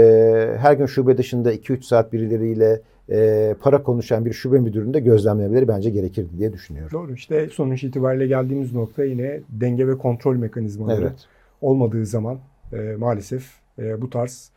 her 0.58 0.72
gün 0.72 0.86
şube 0.86 1.18
dışında 1.18 1.54
2-3 1.54 1.82
saat 1.82 2.12
birileriyle 2.12 2.80
e, 3.10 3.54
para 3.60 3.82
konuşan 3.82 4.24
bir 4.24 4.32
şube 4.32 4.58
müdüründe 4.58 5.00
gözlemlemeleri 5.00 5.68
bence 5.68 5.90
gerekirdi 5.90 6.38
diye 6.38 6.52
düşünüyorum. 6.52 6.92
Doğru 6.92 7.14
işte 7.14 7.48
sonuç 7.48 7.84
itibariyle 7.84 8.26
geldiğimiz 8.26 8.72
nokta 8.72 9.04
yine 9.04 9.40
denge 9.48 9.88
ve 9.88 9.98
kontrol 9.98 10.36
mekanizmaları 10.36 11.02
evet. 11.02 11.26
olmadığı 11.60 12.06
zaman 12.06 12.38
e, 12.72 12.96
maalesef 12.98 13.50
e, 13.78 14.02
bu 14.02 14.10
tarz 14.10 14.50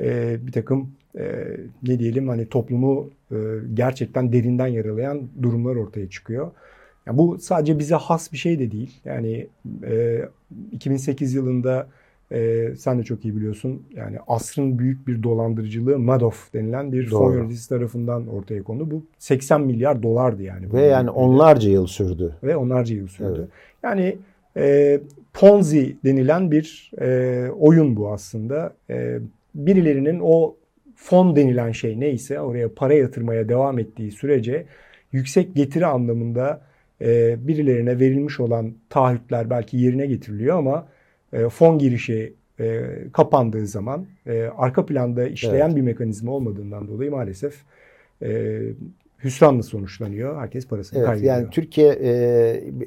e, 0.00 0.36
bir 0.46 0.52
takım 0.52 0.90
e, 1.18 1.56
ne 1.82 1.98
diyelim 1.98 2.28
hani 2.28 2.48
toplumu 2.48 3.10
e, 3.32 3.36
gerçekten 3.74 4.32
derinden 4.32 4.66
yaralayan 4.66 5.28
durumlar 5.42 5.76
ortaya 5.76 6.10
çıkıyor. 6.10 6.50
Yani 7.06 7.18
bu 7.18 7.38
sadece 7.38 7.78
bize 7.78 7.94
has 7.94 8.32
bir 8.32 8.38
şey 8.38 8.58
de 8.58 8.70
değil. 8.70 9.00
Yani 9.04 9.46
e, 9.84 10.22
2008 10.72 11.34
yılında 11.34 11.86
e, 12.32 12.68
sen 12.76 12.98
de 12.98 13.02
çok 13.02 13.24
iyi 13.24 13.36
biliyorsun. 13.36 13.82
Yani 13.96 14.16
asrın 14.28 14.78
büyük 14.78 15.06
bir 15.06 15.22
dolandırıcılığı 15.22 15.98
Madoff 15.98 16.54
denilen 16.54 16.92
bir 16.92 17.10
Doğru. 17.10 17.18
fon 17.18 17.32
yöneticisi 17.32 17.68
tarafından 17.68 18.26
ortaya 18.26 18.62
kondu. 18.62 18.90
Bu 18.90 19.04
80 19.18 19.60
milyar 19.60 20.02
dolardı 20.02 20.42
yani. 20.42 20.72
Ve 20.72 20.82
yani 20.82 21.10
onlarca 21.10 21.70
yıl 21.70 21.86
sürdü. 21.86 22.36
Ve 22.42 22.56
onlarca 22.56 22.94
yıl 22.96 23.08
sürdü. 23.08 23.38
Evet. 23.38 23.48
Yani 23.82 24.16
e, 24.56 25.00
Ponzi 25.32 25.96
denilen 26.04 26.50
bir 26.50 26.90
e, 27.00 27.50
oyun 27.50 27.96
bu 27.96 28.12
aslında. 28.12 28.74
E, 28.90 29.18
birilerinin 29.54 30.20
o 30.22 30.56
fon 30.96 31.36
denilen 31.36 31.72
şey 31.72 32.00
neyse 32.00 32.40
oraya 32.40 32.74
para 32.74 32.94
yatırmaya 32.94 33.48
devam 33.48 33.78
ettiği 33.78 34.10
sürece 34.10 34.66
yüksek 35.12 35.54
getiri 35.54 35.86
anlamında 35.86 36.60
e, 37.00 37.36
birilerine 37.48 38.00
verilmiş 38.00 38.40
olan 38.40 38.74
taahhütler 38.90 39.50
belki 39.50 39.76
yerine 39.76 40.06
getiriliyor 40.06 40.58
ama 40.58 40.86
e, 41.32 41.48
fon 41.48 41.78
girişi 41.78 42.34
e, 42.60 42.86
kapandığı 43.12 43.66
zaman 43.66 44.06
e, 44.26 44.42
arka 44.58 44.86
planda 44.86 45.28
işleyen 45.28 45.66
evet. 45.66 45.76
bir 45.76 45.82
mekanizma 45.82 46.32
olmadığından 46.32 46.88
dolayı 46.88 47.10
maalesef 47.10 47.54
e, 48.22 48.60
hüsranla 49.24 49.62
sonuçlanıyor. 49.62 50.40
Herkes 50.40 50.66
parasını 50.66 50.98
evet, 50.98 51.06
kaybediyor. 51.06 51.34
Yani 51.34 51.50
Türkiye 51.50 51.98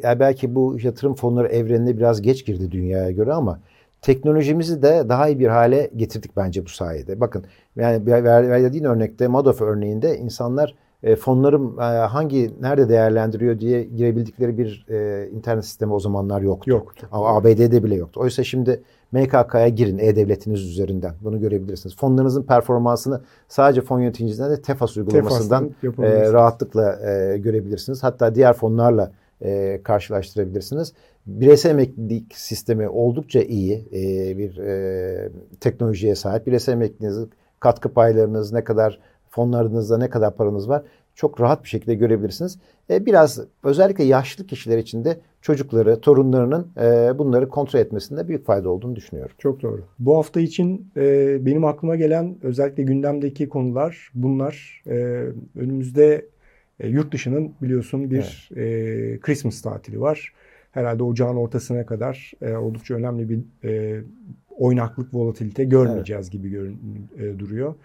e, 0.03 0.19
belki 0.19 0.56
bu 0.56 0.77
yatırım 0.84 1.13
fonları 1.13 1.47
evrenine 1.47 1.97
biraz 1.97 2.21
geç 2.21 2.45
girdi 2.45 2.71
dünyaya 2.71 3.12
göre 3.12 3.34
ama 3.34 3.60
teknolojimizi 4.01 4.82
de 4.82 5.03
daha 5.10 5.29
iyi 5.29 5.39
bir 5.39 5.47
hale 5.47 5.89
getirdik 5.95 6.38
bence 6.38 6.65
bu 6.65 6.69
sayede. 6.69 7.19
Bakın 7.19 7.45
yani 7.75 8.06
verdiğin 8.06 8.84
örnekte 8.84 9.27
Madoff 9.27 9.62
örneğinde 9.62 10.17
insanlar 10.17 10.75
e, 11.03 11.15
fonlarım 11.15 11.79
e, 11.79 11.83
hangi 11.83 12.51
nerede 12.61 12.89
değerlendiriyor 12.89 13.59
diye 13.59 13.83
girebildikleri 13.83 14.57
bir 14.57 14.85
e, 14.89 15.29
internet 15.29 15.65
sistemi 15.65 15.93
o 15.93 15.99
zamanlar 15.99 16.41
yoktu. 16.41 16.69
Yoktu. 16.69 17.07
Ama 17.11 17.27
ABD'de 17.27 17.83
bile 17.83 17.95
yoktu. 17.95 18.19
Oysa 18.19 18.43
şimdi 18.43 18.81
MKK'ya 19.11 19.67
girin 19.67 19.97
e-devletiniz 19.97 20.61
üzerinden. 20.69 21.13
Bunu 21.21 21.39
görebilirsiniz. 21.39 21.95
Fonlarınızın 21.95 22.43
performansını 22.43 23.21
sadece 23.47 23.81
fon 23.81 23.99
yöneticisinden 23.99 24.51
de 24.51 24.61
TEFAS 24.61 24.97
uygulamasından 24.97 25.71
e, 25.99 26.31
rahatlıkla 26.31 27.09
e, 27.09 27.37
görebilirsiniz. 27.37 28.03
Hatta 28.03 28.35
diğer 28.35 28.53
fonlarla 28.53 29.11
e, 29.41 29.81
karşılaştırabilirsiniz. 29.83 30.93
Bireysel 31.25 31.69
emeklilik 31.69 32.35
sistemi 32.35 32.89
oldukça 32.89 33.41
iyi 33.41 33.87
e, 33.93 34.37
bir 34.37 34.57
e, 34.57 35.29
teknolojiye 35.59 36.15
sahip. 36.15 36.47
Bireysel 36.47 36.73
emekliliğiniz, 36.73 37.27
katkı 37.59 37.93
paylarınız 37.93 38.53
ne 38.53 38.63
kadar, 38.63 38.99
fonlarınızda 39.36 39.98
ne 39.98 40.10
kadar 40.10 40.36
paranız 40.36 40.69
var 40.69 40.84
çok 41.15 41.41
rahat 41.41 41.63
bir 41.63 41.69
şekilde 41.69 41.96
görebilirsiniz. 41.96 42.60
E, 42.89 43.06
biraz 43.06 43.39
özellikle 43.63 44.04
yaşlı 44.04 44.48
kişiler 44.48 44.78
için 44.78 45.06
de 45.06 45.19
çocukları, 45.41 46.00
torunlarının 46.02 46.67
e, 46.82 47.17
bunları 47.17 47.50
kontrol 47.50 47.80
etmesinde 47.80 48.28
büyük 48.28 48.46
fayda 48.46 48.69
olduğunu 48.69 48.96
düşünüyorum. 48.96 49.36
Çok 49.38 49.62
doğru. 49.62 49.82
Bu 50.00 50.17
hafta 50.17 50.39
için 50.39 50.88
e, 50.98 51.38
benim 51.46 51.65
aklıma 51.65 51.96
gelen 51.96 52.38
özellikle 52.41 52.84
gündemdeki 52.84 53.50
konular 53.50 54.12
bunlar. 54.13 54.82
E, 54.88 54.93
önümüzde 55.56 56.26
e, 56.80 56.88
yurt 56.88 57.13
dışının 57.13 57.54
biliyorsun 57.62 58.12
bir 58.12 58.50
evet. 58.54 59.15
e, 59.15 59.19
Christmas 59.19 59.62
tatili 59.62 60.02
var. 60.02 60.34
Herhalde 60.72 61.04
ocağın 61.04 61.36
ortasına 61.36 61.86
kadar 61.86 62.32
e, 62.41 62.56
oldukça 62.56 62.96
önemli 62.96 63.30
bir 63.30 63.69
e, 63.69 64.02
oynaklık, 64.58 65.13
volatilite 65.13 65.63
görmeyeceğiz 65.63 66.26
evet. 66.26 66.32
gibi 66.32 66.50
görün, 66.50 66.80
e, 67.19 67.39
duruyor. 67.39 67.76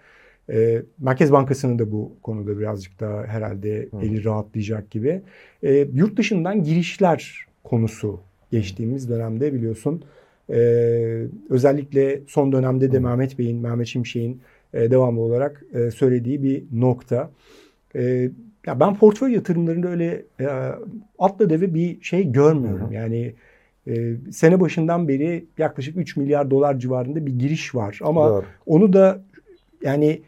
E, 0.49 0.81
Merkez 0.99 1.31
Bankası'nın 1.31 1.79
da 1.79 1.91
bu 1.91 2.11
konuda 2.23 2.59
birazcık 2.59 2.99
daha 2.99 3.23
herhalde 3.23 3.89
Hı. 3.91 4.05
eli 4.05 4.25
rahatlayacak 4.25 4.91
gibi. 4.91 5.21
E, 5.63 5.73
yurt 5.93 6.17
dışından 6.17 6.63
girişler 6.63 7.45
konusu 7.63 8.19
geçtiğimiz 8.51 9.09
dönemde 9.09 9.53
biliyorsun. 9.53 10.03
E, 10.49 10.57
özellikle 11.49 12.21
son 12.27 12.51
dönemde 12.51 12.91
de 12.91 12.97
Hı. 12.97 13.01
Mehmet 13.01 13.39
Bey'in, 13.39 13.57
Mehmet 13.57 13.87
Şimşek'in 13.87 14.41
e, 14.73 14.91
devamlı 14.91 15.21
olarak 15.21 15.63
e, 15.73 15.91
söylediği 15.91 16.43
bir 16.43 16.63
nokta. 16.71 17.31
E, 17.95 18.31
ya 18.65 18.79
ben 18.79 18.95
portföy 18.95 19.33
yatırımlarında 19.33 19.87
öyle 19.87 20.25
e, 20.39 20.47
atla 21.19 21.49
deve 21.49 21.73
bir 21.73 22.01
şey 22.01 22.31
görmüyorum. 22.31 22.85
Hı 22.85 22.89
hı. 22.89 22.93
Yani 22.93 23.33
e, 23.87 24.15
sene 24.31 24.59
başından 24.59 25.07
beri 25.07 25.45
yaklaşık 25.57 25.97
3 25.97 26.17
milyar 26.17 26.51
dolar 26.51 26.79
civarında 26.79 27.25
bir 27.25 27.39
giriş 27.39 27.75
var. 27.75 27.99
Ama 28.03 28.29
Doğru. 28.29 28.45
onu 28.65 28.93
da 28.93 29.21
yani 29.83 30.21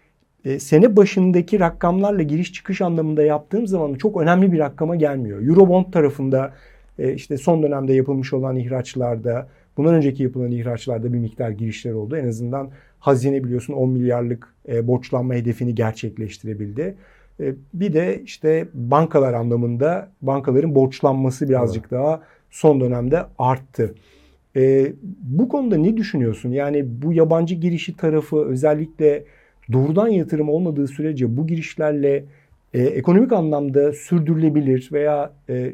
e, 0.46 0.60
sene 0.60 0.96
başındaki 0.96 1.60
rakamlarla 1.60 2.22
giriş 2.22 2.54
çıkış 2.54 2.82
anlamında 2.82 3.24
yaptığım 3.24 3.68
zaman 3.68 3.94
çok 3.94 4.22
önemli 4.22 4.52
bir 4.52 4.60
rakama 4.60 4.96
gelmiyor. 4.96 5.48
Eurobond 5.48 5.86
tarafında 5.92 6.54
e, 7.00 7.14
işte 7.14 7.38
son 7.38 7.64
dönemde 7.64 7.94
yapılmış 7.94 8.34
olan 8.34 8.56
ihraçlarda, 8.56 9.48
bundan 9.78 9.94
önceki 9.94 10.24
yapılan 10.24 10.52
ihraçlarda 10.52 11.14
bir 11.14 11.20
miktar 11.20 11.50
girişler 11.50 11.92
oldu. 11.92 12.18
En 12.18 12.28
azından 12.28 12.70
hazine 13.00 13.44
biliyorsun 13.44 13.74
10 13.74 13.90
milyarlık 13.90 14.54
e, 14.70 14.88
borçlanma 14.88 15.34
hedefini 15.34 15.76
gerçekleştirebildi. 15.76 16.96
E, 17.40 17.54
bir 17.74 17.94
de 17.94 18.22
işte 18.26 18.68
bankalar 18.74 19.34
anlamında 19.34 20.10
bankaların 20.22 20.76
borçlanması 20.76 21.50
birazcık 21.50 21.84
evet. 21.84 21.92
daha 21.92 22.22
son 22.50 22.82
dönemde 22.82 23.22
arttı. 23.38 23.96
E, 24.56 24.94
bu 25.22 25.50
konuda 25.50 25.78
ne 25.78 25.98
düşünüyorsun? 25.98 26.50
Yani 26.50 26.86
bu 27.02 27.14
yabancı 27.14 27.56
girişi 27.56 27.98
tarafı 27.98 28.46
özellikle 28.46 29.24
doğrudan 29.74 30.08
yatırım 30.08 30.50
olmadığı 30.50 30.88
sürece 30.88 31.38
bu 31.38 31.48
girişlerle 31.48 32.26
e, 32.74 32.82
ekonomik 32.82 33.32
anlamda 33.32 33.94
sürdürülebilir 33.94 34.90
veya 34.94 35.32
e, 35.50 35.74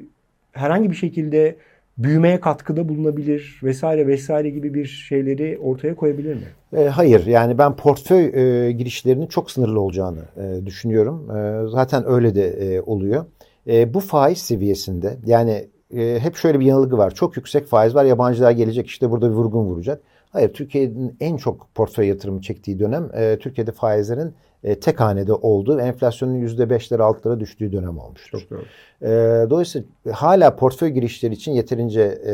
herhangi 0.51 0.89
bir 0.89 0.95
şekilde 0.95 1.55
büyümeye 1.97 2.39
katkıda 2.39 2.89
bulunabilir 2.89 3.59
vesaire 3.63 4.07
vesaire 4.07 4.49
gibi 4.49 4.73
bir 4.73 4.85
şeyleri 4.85 5.57
ortaya 5.61 5.95
koyabilir 5.95 6.35
mi? 6.35 6.41
E, 6.77 6.85
hayır 6.85 7.25
yani 7.25 7.57
ben 7.57 7.75
portföy 7.75 8.25
e, 8.25 8.71
girişlerinin 8.71 9.27
çok 9.27 9.51
sınırlı 9.51 9.81
olacağını 9.81 10.21
e, 10.37 10.65
düşünüyorum. 10.65 11.31
E, 11.37 11.67
zaten 11.69 12.03
öyle 12.07 12.35
de 12.35 12.47
e, 12.47 12.81
oluyor. 12.81 13.25
E, 13.67 13.93
bu 13.93 13.99
faiz 13.99 14.37
seviyesinde 14.37 15.17
yani 15.25 15.67
e, 15.97 16.19
hep 16.19 16.35
şöyle 16.35 16.59
bir 16.59 16.65
yanılgı 16.65 16.97
var. 16.97 17.13
Çok 17.13 17.37
yüksek 17.37 17.65
faiz 17.65 17.95
var 17.95 18.05
yabancılar 18.05 18.51
gelecek 18.51 18.87
işte 18.87 19.11
burada 19.11 19.29
bir 19.29 19.35
vurgun 19.35 19.65
vuracak. 19.65 20.01
Hayır 20.37 20.53
Türkiye'nin 20.53 21.17
en 21.19 21.37
çok 21.37 21.75
portföy 21.75 22.07
yatırımı 22.07 22.41
çektiği 22.41 22.79
dönem 22.79 23.09
e, 23.13 23.39
Türkiye'de 23.39 23.71
faizlerin 23.71 24.33
e, 24.63 24.79
tek 24.79 24.99
hanede 24.99 25.33
olduğu, 25.33 25.79
enflasyonun 25.79 26.47
%5'lere 26.47 27.01
altlara 27.01 27.39
düştüğü 27.39 27.71
dönem 27.71 27.97
olmuştur. 27.97 28.39
Çok 28.39 28.49
doğru. 28.49 28.63
E, 29.01 29.09
dolayısıyla 29.49 29.87
hala 30.11 30.55
portföy 30.55 30.89
girişleri 30.89 31.33
için 31.33 31.51
yeterince 31.51 32.01
e, 32.01 32.33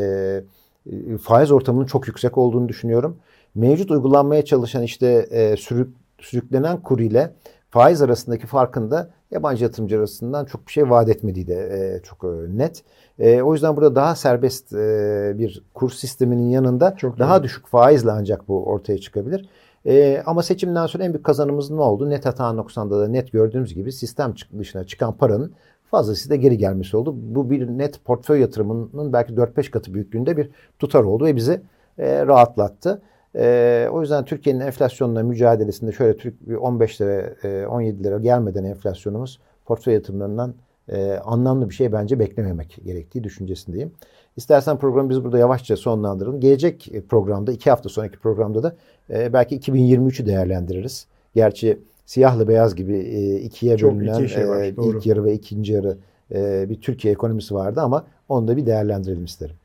e, 1.12 1.18
faiz 1.18 1.50
ortamının 1.50 1.86
çok 1.86 2.06
yüksek 2.06 2.38
olduğunu 2.38 2.68
düşünüyorum. 2.68 3.16
Mevcut 3.54 3.90
uygulanmaya 3.90 4.44
çalışan 4.44 4.82
işte 4.82 5.26
e, 5.30 5.56
sürük, 5.56 5.96
sürüklenen 6.20 6.82
kur 6.82 6.98
ile 6.98 7.32
faiz 7.70 8.02
arasındaki 8.02 8.46
farkında 8.46 9.10
yabancı 9.34 9.64
yatırımcı 9.64 9.98
arasından 9.98 10.44
çok 10.44 10.66
bir 10.66 10.72
şey 10.72 10.90
vaat 10.90 11.08
etmediği 11.08 11.46
de 11.46 11.54
e, 11.54 12.02
çok 12.02 12.24
e, 12.24 12.58
net. 12.58 12.82
E, 13.18 13.42
o 13.42 13.52
yüzden 13.52 13.76
burada 13.76 13.94
daha 13.94 14.14
serbest 14.14 14.72
e, 14.72 15.32
bir 15.38 15.62
kur 15.74 15.90
sisteminin 15.90 16.50
yanında 16.50 16.96
çok 16.96 17.18
daha 17.18 17.36
doğru. 17.36 17.44
düşük 17.44 17.66
faizle 17.66 18.10
ancak 18.10 18.48
bu 18.48 18.64
ortaya 18.64 18.98
çıkabilir. 18.98 19.48
E, 19.86 20.22
ama 20.26 20.42
seçimden 20.42 20.86
sonra 20.86 21.04
en 21.04 21.12
büyük 21.12 21.24
kazanımız 21.24 21.70
ne 21.70 21.80
oldu? 21.80 22.10
Net 22.10 22.26
hata 22.26 22.52
noksanda 22.52 23.00
da 23.00 23.08
net 23.08 23.32
gördüğümüz 23.32 23.74
gibi 23.74 23.92
sistem 23.92 24.34
dışına 24.58 24.84
çıkan 24.84 25.16
paranın 25.16 25.52
fazlasıyla 25.90 26.36
geri 26.36 26.58
gelmesi 26.58 26.96
oldu. 26.96 27.14
Bu 27.16 27.50
bir 27.50 27.68
net 27.68 28.04
portföy 28.04 28.40
yatırımının 28.40 29.12
belki 29.12 29.34
4-5 29.34 29.70
katı 29.70 29.94
büyüklüğünde 29.94 30.36
bir 30.36 30.50
tutar 30.78 31.04
oldu 31.04 31.24
ve 31.24 31.36
bizi 31.36 31.60
e, 31.98 32.26
rahatlattı. 32.26 33.02
E, 33.36 33.88
o 33.92 34.00
yüzden 34.00 34.24
Türkiye'nin 34.24 34.60
enflasyonla 34.60 35.22
mücadelesinde 35.22 35.92
şöyle 35.92 36.16
Türk 36.16 36.34
15 36.60 37.00
lira 37.00 37.34
e, 37.42 37.66
17 37.66 38.04
lira 38.04 38.18
gelmeden 38.18 38.64
enflasyonumuz 38.64 39.40
portföy 39.66 39.94
yatırımlarından 39.94 40.54
e, 40.88 41.12
anlamlı 41.12 41.70
bir 41.70 41.74
şey 41.74 41.92
bence 41.92 42.18
beklememek 42.18 42.78
gerektiği 42.84 43.24
düşüncesindeyim. 43.24 43.92
İstersen 44.36 44.78
programı 44.78 45.10
biz 45.10 45.24
burada 45.24 45.38
yavaşça 45.38 45.76
sonlandıralım. 45.76 46.40
Gelecek 46.40 46.92
programda, 47.08 47.52
iki 47.52 47.70
hafta 47.70 47.88
sonraki 47.88 48.18
programda 48.18 48.62
da 48.62 48.76
e, 49.10 49.32
belki 49.32 49.60
2023'ü 49.60 50.26
değerlendiririz. 50.26 51.06
Gerçi 51.34 51.78
siyahla 52.06 52.48
beyaz 52.48 52.74
gibi 52.74 52.96
e, 52.96 53.36
ikiye 53.40 53.76
Çok 53.76 53.94
bölünen 53.94 54.14
iki 54.14 54.28
şey 54.28 54.48
var, 54.48 54.62
e, 54.62 54.68
ilk 54.68 55.06
yarı 55.06 55.24
ve 55.24 55.34
ikinci 55.34 55.72
yarı 55.72 55.96
e, 56.34 56.70
bir 56.70 56.80
Türkiye 56.80 57.14
ekonomisi 57.14 57.54
vardı 57.54 57.80
ama 57.80 58.04
onu 58.28 58.48
da 58.48 58.56
bir 58.56 58.66
değerlendirelim 58.66 59.24
isterim. 59.24 59.56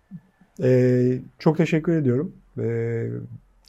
Ee, 0.63 1.19
çok 1.39 1.57
teşekkür 1.57 1.97
ediyorum. 1.97 2.31
Ee, 2.59 3.07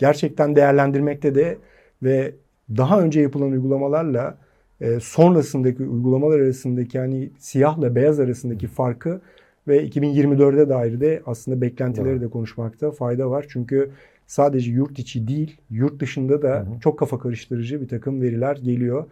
gerçekten 0.00 0.56
değerlendirmekte 0.56 1.34
de 1.34 1.58
ve 2.02 2.34
daha 2.76 3.00
önce 3.00 3.20
yapılan 3.20 3.50
uygulamalarla 3.50 4.38
e, 4.80 5.00
sonrasındaki 5.00 5.82
uygulamalar 5.82 6.40
arasındaki 6.40 6.96
yani 6.96 7.30
siyahla 7.38 7.94
beyaz 7.94 8.20
arasındaki 8.20 8.66
farkı 8.66 9.20
ve 9.68 9.86
2024'e 9.86 10.68
dair 10.68 11.00
de 11.00 11.22
aslında 11.26 11.60
beklentileri 11.60 12.12
evet. 12.12 12.22
de 12.22 12.28
konuşmakta 12.28 12.90
fayda 12.90 13.30
var. 13.30 13.46
Çünkü 13.48 13.90
sadece 14.26 14.70
yurt 14.70 14.98
içi 14.98 15.28
değil, 15.28 15.56
yurt 15.70 16.00
dışında 16.00 16.42
da 16.42 16.50
hı 16.50 16.60
hı. 16.60 16.80
çok 16.80 16.98
kafa 16.98 17.18
karıştırıcı 17.18 17.80
bir 17.80 17.88
takım 17.88 18.22
veriler 18.22 18.56
geliyor. 18.56 19.04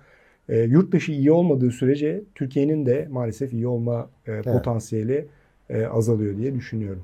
E, 0.49 0.61
yurt 0.61 0.93
dışı 0.93 1.13
iyi 1.13 1.33
olmadığı 1.33 1.71
sürece 1.71 2.23
Türkiye'nin 2.35 2.87
de 2.87 3.09
maalesef 3.11 3.53
iyi 3.53 3.67
olma 3.67 4.11
e, 4.27 4.33
evet. 4.33 4.45
potansiyeli 4.45 5.27
e, 5.71 5.87
azalıyor 5.87 6.37
diye 6.37 6.55
düşünüyorum. 6.55 7.03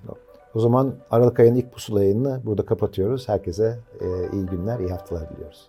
O 0.54 0.60
zaman 0.60 0.94
Aralık 1.10 1.40
ayının 1.40 1.56
ilk 1.56 1.72
pusula 1.72 2.02
yayınını 2.02 2.40
burada 2.44 2.66
kapatıyoruz. 2.66 3.28
Herkese 3.28 3.78
e, 4.00 4.06
iyi 4.32 4.46
günler, 4.46 4.80
iyi 4.80 4.90
haftalar 4.90 5.30
diliyoruz. 5.30 5.68